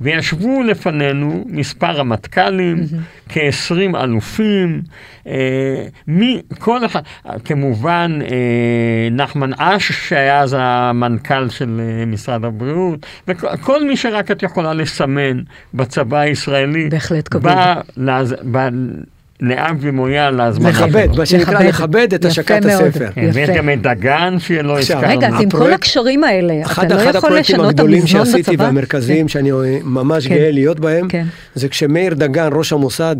וישבו 0.00 0.62
לפנינו 0.62 1.44
מספר 1.46 1.90
רמטכ"לים, 1.90 2.76
כ-20 3.28 3.96
אלופים, 4.02 4.82
אה, 5.26 5.86
מי, 6.06 6.42
כל 6.58 6.86
אחד, 6.86 7.00
כמובן 7.44 8.18
אה, 8.22 9.08
נחמן 9.10 9.52
אש, 9.52 9.92
שהיה 9.92 10.40
אז 10.40 10.56
המנכ"ל 10.58 11.48
של 11.48 11.80
אה, 11.80 12.06
משרד 12.06 12.44
הבריאות, 12.44 13.06
וכל 13.28 13.84
מי 13.84 13.96
שרק 13.96 14.30
את 14.30 14.42
יכולה 14.42 14.74
לסמן 14.74 15.40
בצבא 15.74 16.18
הישראלי, 16.18 16.88
בהחלט 16.88 17.28
כבוד. 17.30 17.42
בא, 17.42 17.80
להז... 17.96 18.34
בא 18.42 18.68
לאבי 19.44 19.90
מויאל 19.90 20.30
להזמנה 20.30 20.70
לכבד, 20.70 21.04
שלו. 21.04 21.14
מה 21.16 21.26
שנקרא 21.26 21.54
לכבד. 21.54 21.68
לכבד 21.68 22.14
את 22.14 22.24
השקת. 22.24 22.64
הספר. 22.64 23.10
כן, 23.14 23.30
ויש. 23.32 23.50
גם 23.50 23.70
את 23.70 23.82
דגן 23.82 24.38
שלא 24.38 24.78
הזכרנו. 24.78 25.08
רגע, 25.08 25.28
אז 25.28 25.34
עם 25.40 25.50
כל 25.50 25.72
הקשרים 25.72 26.24
האלה, 26.24 26.62
אחד, 26.62 26.84
אתה 26.84 26.94
לא 26.94 27.00
אחד 27.02 27.14
יכול 27.14 27.18
הפרויקטים 27.18 27.56
לשנות 27.56 27.66
את 27.66 27.70
הגדולים 27.70 28.00
המזנון 28.00 28.24
שעשיתי 28.24 28.50
בצבא? 28.50 28.64
והמרכזיים 28.64 29.28
שאני 29.28 29.50
ממש 29.84 30.26
כן. 30.26 30.34
גאה 30.34 30.50
להיות 30.50 30.80
בהם, 30.80 31.08
כן. 31.08 31.26
זה 31.54 31.68
כשמאיר 31.68 32.14
דגן, 32.14 32.48
ראש 32.52 32.72
המוסד, 32.72 33.16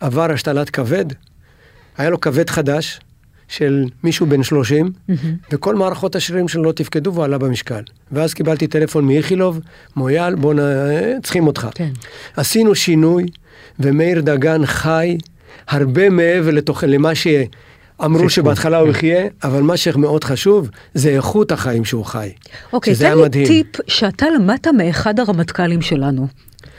עבר 0.00 0.32
השתלת 0.32 0.70
כבד, 0.70 1.04
היה 1.98 2.10
לו 2.10 2.20
כבד 2.20 2.50
חדש 2.50 3.00
של 3.48 3.84
מישהו 4.04 4.26
בן 4.26 4.42
30, 4.42 4.90
וכל 5.52 5.74
מערכות 5.74 6.16
השרירים 6.16 6.48
שלו 6.48 6.62
לא 6.62 6.72
תפקדו 6.72 7.12
והוא 7.12 7.24
עלה 7.24 7.38
במשקל. 7.38 7.80
ואז 8.12 8.34
קיבלתי 8.34 8.66
טלפון 8.66 9.04
מאיכילוב, 9.04 9.60
מויאל, 9.96 10.34
בוא 10.34 10.54
נ... 10.54 10.58
צריכים 11.22 11.46
אותך. 11.46 11.68
כן. 11.74 11.90
עשינו 12.36 12.74
שינוי, 12.74 13.26
ומאיר 13.80 14.20
דגן 14.20 14.66
חי 14.66 15.18
הרבה 15.68 16.10
מעבר 16.10 16.50
לתוכ... 16.50 16.84
למה 16.84 17.12
שאמרו 17.14 18.30
שבהתחלה 18.30 18.78
הוא 18.78 18.88
יחיה, 18.88 19.26
אבל 19.44 19.62
מה 19.62 19.76
שמאוד 19.76 20.24
חשוב, 20.24 20.70
זה 20.94 21.10
איכות 21.10 21.52
החיים 21.52 21.84
שהוא 21.84 22.04
חי. 22.04 22.28
אוקיי, 22.72 22.94
שזה 22.94 23.04
תן 23.32 23.38
לי. 23.38 23.46
טיפ 23.46 23.66
שאתה 23.86 24.26
למדת 24.30 24.66
מאחד 24.66 25.20
הרמטכ"לים 25.20 25.82
שלנו, 25.82 26.26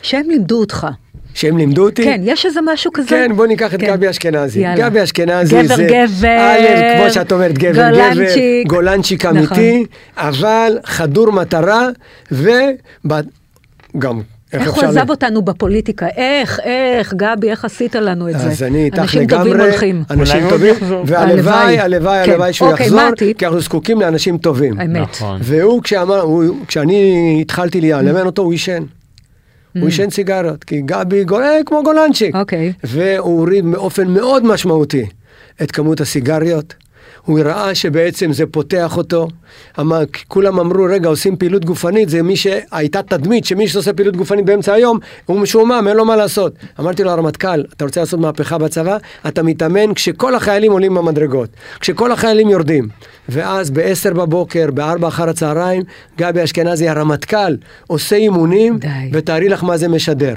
שהם 0.02 0.30
לימדו 0.30 0.60
אותך. 0.60 0.88
שהם 1.34 1.58
לימדו 1.58 1.86
אותי? 1.86 2.04
כן, 2.04 2.22
יש 2.24 2.46
איזה 2.46 2.60
משהו 2.66 2.92
כזה? 2.94 3.10
כן, 3.10 3.32
בוא 3.36 3.48
ניקח 3.48 3.74
את 3.74 3.80
כן. 3.80 3.88
גבי 3.88 4.10
אשכנזי. 4.10 4.60
יאללה. 4.60 4.90
גבי 4.90 5.04
אשכנזי 5.04 5.64
גבר, 5.64 5.76
זה... 5.76 5.88
גבר, 5.92 6.38
א', 6.40 6.98
כמו 6.98 7.14
שאת 7.14 7.32
אומרת, 7.32 7.58
גבר, 7.58 7.90
גולנצ'יק. 7.90 8.68
גבר, 8.68 8.76
גולנצ'יק 8.76 9.26
נכון. 9.26 9.38
אמיתי, 9.38 9.86
אבל 10.18 10.78
חדור 10.86 11.32
מטרה, 11.32 11.88
וגם, 12.32 14.22
איך 14.54 14.62
איך 14.62 14.74
הוא 14.76 14.84
עזב 14.84 15.10
אותנו 15.10 15.42
בפוליטיקה? 15.42 16.08
איך, 16.08 16.60
איך, 16.64 17.14
גבי, 17.14 17.50
איך 17.50 17.66
עשית 17.66 17.96
לנו 17.96 18.30
את 18.30 18.40
זה? 18.40 18.48
אז 18.48 18.64
אני 18.64 18.86
איתך 18.86 19.00
אנשים 19.00 19.22
לגמרי, 19.22 19.50
טובים 19.52 19.62
הולכים. 19.66 20.04
אנשים 20.10 20.50
טובים. 20.50 20.76
והלוואי, 21.06 21.20
הלוואי. 21.20 21.80
הלוואי, 21.80 22.26
כן. 22.26 22.32
הלוואי 22.32 22.54
שהוא 22.54 22.70
אוקיי, 22.72 22.86
יחזור? 22.86 23.00
כי 23.38 23.46
אנחנו 23.46 23.62
זקוקים 23.62 24.02
לאנשים 24.02 24.38
טובים. 24.38 24.80
האמת. 24.80 25.02
נכון. 25.02 25.40
והוא, 25.44 25.84
כשאמר, 25.84 26.20
הוא- 26.22 26.56
כשאני 26.68 27.38
התחלתי 27.42 27.82
לאמן 27.82 28.26
אותו, 28.26 28.42
הוא 28.42 28.52
עישן. 28.52 28.84
הוא 29.76 29.86
עישן 29.86 30.10
סיגריות, 30.10 30.64
כי 30.64 30.82
גבי 30.86 31.24
גול- 31.24 31.44
אה, 31.44 31.60
כמו 31.66 31.84
גולנצ'יק. 31.84 32.36
אוקיי. 32.36 32.74
והוא 32.84 33.40
הוריד 33.40 33.66
באופן 33.72 34.08
מאוד 34.08 34.46
משמעותי 34.46 35.06
את 35.62 35.72
כמות 35.72 36.02
הסיגריות. 36.02 36.74
הוא 37.28 37.40
ראה 37.40 37.76
שבעצם 37.76 38.34
זה 38.34 38.46
פותח 38.46 38.98
אותו. 38.98 39.28
אמר, 39.80 40.04
כולם 40.28 40.60
אמרו, 40.60 40.84
רגע, 40.90 41.10
עושים 41.10 41.36
פעילות 41.36 41.66
גופנית, 41.66 42.10
זה 42.10 42.24
מי 42.24 42.36
שהייתה 42.36 43.02
תדמית 43.02 43.46
שמי 43.46 43.68
שעושה 43.68 43.94
פעילות 43.94 44.16
גופנית 44.16 44.46
באמצע 44.46 44.74
היום, 44.74 45.00
הוא 45.26 45.40
משועמם, 45.40 45.86
אין 45.88 45.98
לו 45.98 46.06
מה 46.06 46.16
לעשות. 46.16 46.54
אמרתי 46.80 47.04
לו, 47.04 47.12
הרמטכ"ל, 47.12 47.64
אתה 47.76 47.86
רוצה 47.86 48.00
לעשות 48.00 48.20
מהפכה 48.20 48.58
בצבא? 48.58 48.98
אתה 49.28 49.44
מתאמן 49.44 49.94
כשכל 49.94 50.36
החיילים 50.36 50.72
עולים 50.72 50.94
במדרגות, 50.94 51.50
כשכל 51.80 52.12
החיילים 52.12 52.50
יורדים. 52.50 52.88
ואז 53.30 53.72
ב-10 53.72 54.14
בבוקר, 54.14 54.70
ב-4 54.74 55.08
אחר 55.08 55.30
הצהריים, 55.30 55.84
גבי 56.18 56.44
אשכנזי, 56.44 56.90
הרמטכ"ל, 56.90 57.56
עושה 57.88 58.16
אימונים, 58.16 58.78
די. 58.78 58.88
ותארי 59.14 59.50
לך 59.50 59.64
מה 59.64 59.78
זה 59.78 59.88
משדר. 59.88 60.34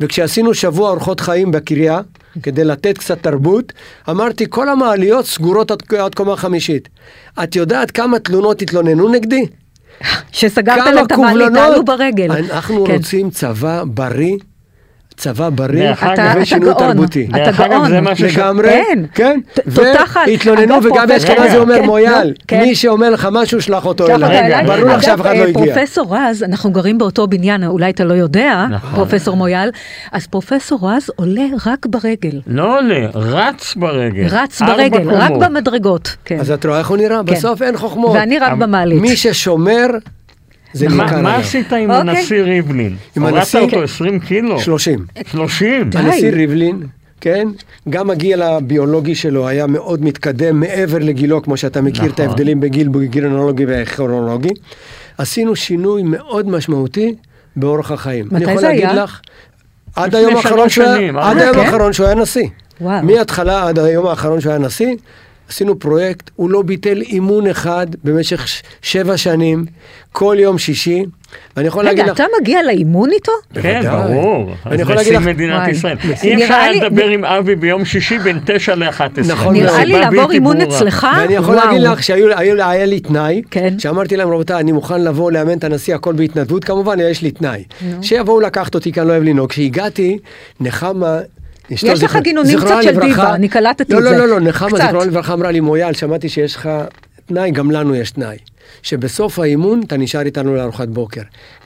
וכשעשינו 0.00 0.54
שבוע 0.54 0.90
אורחות 0.90 1.20
חיים 1.20 1.50
בקריה, 1.50 2.00
כדי 2.42 2.64
לתת 2.64 2.98
קצת 2.98 3.22
תרבות, 3.22 3.72
אמרתי, 4.10 4.44
כל 4.48 4.68
המעליות 4.68 5.26
סגורות 5.26 5.70
עד, 5.70 5.82
עד 5.98 6.14
קומה 6.14 6.36
חמישית. 6.36 6.88
את 7.42 7.56
יודעת 7.56 7.90
כמה 7.90 8.18
תלונות 8.18 8.62
התלוננו 8.62 9.08
נגדי? 9.08 9.46
שסגרת 10.32 10.78
את 10.78 11.12
המעלית, 11.12 11.12
קובלנות? 11.12 11.58
עלו 11.58 11.84
ברגל. 11.84 12.32
אנחנו 12.32 12.84
כן. 12.86 12.92
רוצים 12.92 13.30
צבא 13.30 13.82
בריא, 13.86 14.36
צבא 15.16 15.48
בריא 15.50 15.88
דרך 15.88 16.02
אגב, 16.02 16.12
אתה- 16.12 16.32
אתה 16.32 16.40
ושינוי 16.40 16.68
גאון. 16.74 16.78
תרבותי. 16.92 17.28
אתה 17.30 17.68
גאון. 17.68 17.88
זה 17.88 18.00
מה 18.00 18.16
שש- 18.16 18.22
לגמרי, 18.36 18.68
כן. 18.68 19.02
כן, 19.14 19.40
ת- 19.54 19.60
תותח 19.74 20.16
על- 20.16 20.30
והתלוננו 20.30 20.74
וגבי 20.76 20.88
פרופסור- 20.90 21.16
אשכנזי 21.16 21.56
אומר 21.56 21.74
כן, 21.78 21.84
מויאל, 21.86 22.32
כן. 22.48 22.60
מי 22.60 22.74
שאומר 22.74 23.10
לך 23.10 23.28
משהו 23.32 23.62
שלח 23.62 23.86
אותו 23.86 24.06
אליי. 24.08 24.64
ברור 24.66 24.76
לך 24.96 25.02
שאף 25.02 25.20
אחד 25.20 25.30
לא 25.36 25.42
אה, 25.42 25.48
הגיע. 25.48 25.74
פרופסור 25.74 26.16
רז, 26.16 26.42
אנחנו 26.42 26.70
גרים 26.70 26.98
באותו 26.98 27.26
בניין, 27.26 27.64
אולי 27.64 27.90
אתה 27.90 28.04
לא 28.04 28.14
יודע, 28.14 28.66
נכון. 28.70 28.90
פרופסור 28.94 29.36
מויאל, 29.36 29.70
אז 30.12 30.26
פרופסור 30.26 30.90
רז 30.90 31.10
עולה 31.16 31.42
רק 31.66 31.86
ברגל. 31.86 32.40
לא 32.46 32.78
עולה, 32.78 33.06
רץ 33.14 33.74
ברגל. 33.76 34.26
רץ 34.30 34.62
ברגל, 34.62 35.10
רק. 35.10 35.30
במדרגות. 35.40 36.16
אז 36.40 36.50
את 36.50 36.66
רואה 36.66 36.78
איך 36.78 36.88
הוא 36.88 36.96
נראה? 36.96 37.22
בסוף 37.22 37.62
אין 37.62 37.76
חוכמות. 37.76 38.10
ואני 38.14 38.38
רק 38.38 38.52
אבל 38.52 38.60
במעלית. 38.66 39.00
מי 39.00 39.16
ששומר, 39.16 39.86
זה 40.72 40.88
מה- 40.88 41.22
מה. 41.22 41.36
עשית 41.36 41.72
עם 41.72 41.90
אוקיי. 41.90 42.10
הנשיא 42.10 42.42
ריבלין? 42.42 42.96
עם 43.16 43.22
הורדת 43.22 43.36
הנשיא- 43.38 43.60
אותו 43.60 43.82
20 43.82 44.18
קילו? 44.20 44.60
30. 44.60 45.04
30? 45.26 45.90
די. 45.90 45.98
הנשיא 45.98 46.30
ריבלין, 46.30 46.82
כן, 47.20 47.48
גם 47.88 48.10
הגיל 48.10 48.42
הביולוגי 48.42 49.14
שלו 49.14 49.48
היה 49.48 49.66
מאוד 49.66 50.04
מתקדם 50.04 50.60
מעבר 50.60 50.98
לגילו, 50.98 51.42
כמו 51.42 51.56
שאתה 51.56 51.80
מכיר 51.82 52.04
את 52.04 52.10
נכון. 52.10 52.24
ההבדלים 52.26 52.60
בגיל 52.60 52.88
גילונולוגי 53.04 53.64
וכרונולוגי. 53.68 54.50
עשינו 55.18 55.56
שינוי 55.56 56.02
מאוד 56.02 56.48
משמעותי 56.48 57.14
באורח 57.56 57.90
החיים. 57.92 58.26
מתי 58.26 58.36
אני 58.36 58.44
יכול 58.44 58.58
זה 58.60 58.68
להגיד 58.68 58.84
היה? 58.84 58.94
לך, 58.94 59.20
עד 59.96 60.06
לפני 60.08 60.18
היום 60.20 60.32
היה- 60.32 60.42
כן? 60.42 60.46
האחרון 61.60 61.92
שהוא 61.92 62.06
היה 62.06 62.14
נשיא. 62.14 62.48
וואו. 62.80 63.02
מההתחלה 63.04 63.68
עד 63.68 63.78
היום 63.78 64.06
האחרון 64.06 64.40
שהוא 64.40 64.50
היה 64.50 64.58
נשיא, 64.58 64.94
עשינו 65.48 65.78
פרויקט, 65.78 66.30
הוא 66.36 66.50
לא 66.50 66.62
ביטל 66.62 67.00
אימון 67.02 67.46
אחד 67.46 67.86
במשך 68.04 68.46
שבע 68.82 69.16
שנים, 69.16 69.64
כל 70.12 70.36
יום 70.38 70.58
שישי, 70.58 71.04
ואני 71.56 71.68
יכול 71.68 71.84
להגיד 71.84 72.02
רגע, 72.02 72.12
לך... 72.12 72.16
אתה 72.20 72.24
מגיע 72.40 72.62
לאימון 72.62 73.10
איתו? 73.10 73.32
כן. 73.62 73.80
ברור. 73.90 74.50
אני 74.66 74.82
יכול 74.82 74.94
נשיא 74.94 75.12
להגיד 75.12 75.28
לך- 75.28 75.34
מדינת 75.36 75.58
וואי. 75.60 75.70
ישראל. 75.70 75.96
אי 76.22 76.44
אפשר 76.44 76.54
היה 76.54 76.72
לדבר 76.72 77.06
עם 77.06 77.24
אבי 77.24 77.54
ביום 77.56 77.84
שישי 77.84 78.18
בין 78.18 78.38
9 78.46 78.74
ל-11. 78.74 79.02
נכון 79.28 79.54
נראה 79.54 79.72
מאוד. 79.76 79.86
לי 79.86 79.92
לעבור 80.00 80.32
אימון 80.32 80.60
אצלך, 80.60 81.06
ואני 81.20 81.34
יכול. 81.34 81.54
להגיד 81.54 81.80
לך 81.80 82.02
שהיה 82.02 82.36
היה 82.70 82.86
לי 82.86 83.00
תנאי, 83.00 83.42
כן. 83.50 83.78
שאמרתי 83.78 84.16
להם 84.16 84.28
רבותיי 84.28 84.56
אני 84.60 84.72
מוכן 84.72 85.00
לבוא 85.04 85.32
לאמן 85.32 85.58
את 85.58 85.64
הנשיא 85.64 85.94
הכל 85.94 86.12
בהתנדבות 86.12 86.64
כמובן 86.64 86.96
יש 87.00 87.22
לי 87.22 87.30
תנאי, 87.30 87.64
שיבואו 88.02 88.40
לקחת 88.40 88.74
אותי 88.74 88.92
כי 88.92 89.00
אני 89.00 89.08
לא 89.08 89.12
אוהב 89.12 89.22
לנהוג, 89.24 89.50
כשהגעתי 89.50 90.18
נחמה. 90.60 91.18
יש 91.70 91.84
לך 92.02 92.16
גינונים 92.16 92.58
קצת 92.60 92.82
של 92.82 93.00
דיבה, 93.00 93.34
אני 93.34 93.48
קלטתי 93.48 93.92
לא, 93.92 93.98
את 93.98 94.04
לא, 94.04 94.10
זה. 94.10 94.16
לא, 94.16 94.28
לא, 94.28 94.40
נחמה. 94.40 94.78
זיכרונה 94.78 95.04
לברכה 95.04 95.32
אמרה 95.32 95.50
לי 95.50 95.60
מויאל, 95.60 95.92
שמעתי 95.92 96.28
שיש 96.28 96.56
לך 96.56 96.68
תנאי, 97.26 97.50
גם 97.50 97.70
לנו 97.70 97.94
יש 97.94 98.10
תנאי. 98.10 98.36
שבסוף 98.82 99.38
האימון 99.38 99.80
אתה 99.86 99.96
נשאר 99.96 100.20
איתנו 100.20 100.56
לארוחת 100.56 100.88
בוקר. 100.88 101.20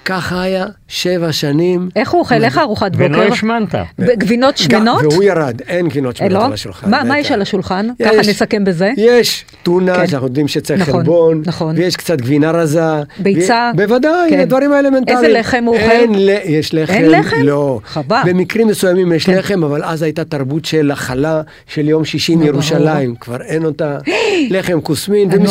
ככה 0.04 0.42
היה 0.42 0.66
שבע 0.88 1.32
שנים. 1.32 1.88
איך 1.96 2.10
הוא 2.10 2.20
אוכל? 2.20 2.44
איך 2.44 2.58
הארוחת 2.58 2.90
ולא 2.96 3.18
בוקר? 3.18 3.32
השמנת. 3.32 3.74
גבינות 4.00 4.56
שמנות? 4.56 5.02
והוא 5.02 5.22
ירד, 5.22 5.60
אין 5.68 5.88
גינות 5.88 6.14
אה, 6.14 6.18
שמנות 6.18 6.32
לא? 6.42 6.46
על 6.46 6.52
השולחן. 6.52 6.90
מה. 6.90 7.18
יש 7.18 7.32
על 7.32 7.42
השולחן? 7.42 7.86
ככה 8.02 8.16
נסכם 8.30 8.64
בזה. 8.64 8.90
יש 8.96 9.44
טונה, 9.62 9.94
כן. 9.94 10.06
שאנחנו 10.06 10.26
יודעים 10.26 10.48
שצריך 10.48 10.80
נכון, 10.80 10.94
חלבון, 11.00 11.42
נכון. 11.46 11.74
ויש 11.78 11.96
קצת 11.96 12.20
גבינה 12.20 12.50
רזה. 12.50 12.80
ביצה. 13.18 13.70
בוודאי, 13.76 14.30
כן. 14.30 14.40
הדברים 14.40 14.72
האלמנטריים. 14.72 15.24
איזה 15.24 15.38
לחם 15.38 15.64
הוא 15.66 15.74
אוכל? 15.76 15.90
אין, 15.90 16.26
ל- 16.26 16.38
יש 16.44 16.74
לחם. 16.74 16.92
אין 16.92 17.10
לחם? 17.10 17.36
לא. 17.44 17.80
חבל. 17.84 18.20
במקרים 18.26 18.68
מסוימים 18.68 19.12
יש 19.12 19.26
כן. 19.26 19.34
לחם, 19.38 19.64
אבל 19.64 19.84
אז 19.84 20.02
הייתה 20.02 20.24
תרבות 20.24 20.64
של 20.64 20.90
הכלה 20.90 21.42
של 21.66 21.88
יום 21.88 22.04
שישי 22.04 22.36
מירושלים, 22.36 23.14
כבר 23.20 23.42
אין 23.42 23.64
אותה. 23.64 23.98
לחם 24.50 24.80
כוסמין. 24.80 25.30
איפה- 25.32 25.46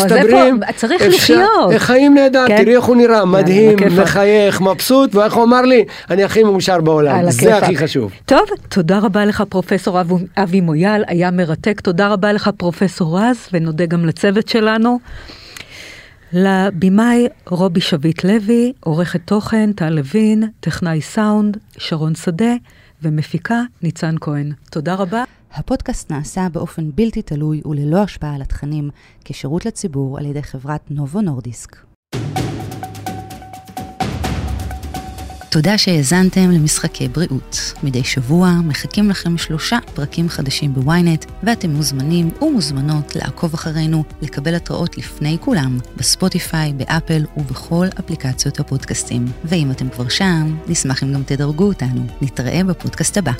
צריך 0.75 1.01
לחיות. 1.07 1.38
איך 1.71 1.83
חיים 1.83 2.13
נהדר, 2.13 2.45
כן. 2.47 2.63
תראי 2.63 2.75
איך 2.75 2.85
הוא 2.85 2.95
נראה, 2.95 3.25
מדהים. 3.25 3.77
מחייך, 4.01 4.61
מבסוט, 4.61 5.15
ואיך 5.15 5.33
הוא 5.33 5.43
אמר 5.43 5.61
לי, 5.61 5.85
אני 6.09 6.23
הכי 6.23 6.43
מאושר 6.43 6.81
בעולם. 6.81 7.31
זה. 7.31 7.57
הכי 7.57 7.77
חשוב. 7.77 8.11
טוב, 8.25 8.45
תודה 8.69 8.99
רבה 8.99 9.25
לך 9.25 9.43
פרופסור 9.49 9.99
אבי 10.37 10.61
מויאל, 10.61 11.03
היה 11.07 11.31
מרתק. 11.31 11.81
תודה 11.81 12.07
רבה 12.07 12.33
לך 12.33 12.49
פרופסור 12.57 13.19
רז, 13.19 13.37
ונודה 13.53 13.85
גם 13.85 14.05
לצוות 14.05 14.47
שלנו. 14.47 14.99
לבמאי 16.33 17.27
רובי 17.47 17.81
שביט 17.81 18.23
לוי, 18.23 18.73
עורכת 18.79 19.21
תוכן 19.25 19.71
טל 19.71 19.89
לוין, 19.89 20.43
טכנאי 20.59 21.01
סאונד 21.01 21.57
שרון 21.77 22.15
שדה, 22.15 22.53
ומפיקה 23.03 23.61
ניצן 23.83 24.15
כהן. 24.21 24.51
תודה 24.71 24.95
רבה. 24.95 25.23
הפודקאסט 25.53 26.11
נעשה 26.11 26.47
באופן 26.51 26.91
בלתי 26.95 27.21
תלוי 27.21 27.61
וללא 27.65 28.03
השפעה 28.03 28.35
על 28.35 28.41
התכנים 28.41 28.89
כשירות 29.25 29.65
לציבור 29.65 30.17
על 30.17 30.25
ידי 30.25 30.43
חברת 30.43 30.91
נובו 30.91 31.21
נורדיסק. 31.21 31.75
תודה 35.51 35.77
שהאזנתם 35.77 36.51
למשחקי 36.51 37.07
בריאות. 37.07 37.73
מדי 37.83 38.03
שבוע 38.03 38.51
מחכים 38.63 39.09
לכם 39.09 39.37
שלושה 39.37 39.77
פרקים 39.93 40.29
חדשים 40.29 40.73
בוויינט, 40.73 41.25
ואתם 41.43 41.69
מוזמנים 41.69 42.29
ומוזמנות 42.41 43.15
לעקוב 43.15 43.53
אחרינו, 43.53 44.03
לקבל 44.21 44.55
התראות 44.55 44.97
לפני 44.97 45.37
כולם, 45.41 45.77
בספוטיפיי, 45.97 46.73
באפל 46.73 47.25
ובכל 47.37 47.87
אפליקציות 47.99 48.59
הפודקאסטים. 48.59 49.25
ואם 49.43 49.71
אתם 49.71 49.89
כבר 49.89 50.09
שם, 50.09 50.57
נשמח 50.67 51.03
אם 51.03 51.13
גם 51.13 51.23
תדרגו 51.23 51.67
אותנו. 51.67 52.05
נתראה 52.21 52.63
בפודקאסט 52.63 53.17
הבא. 53.17 53.31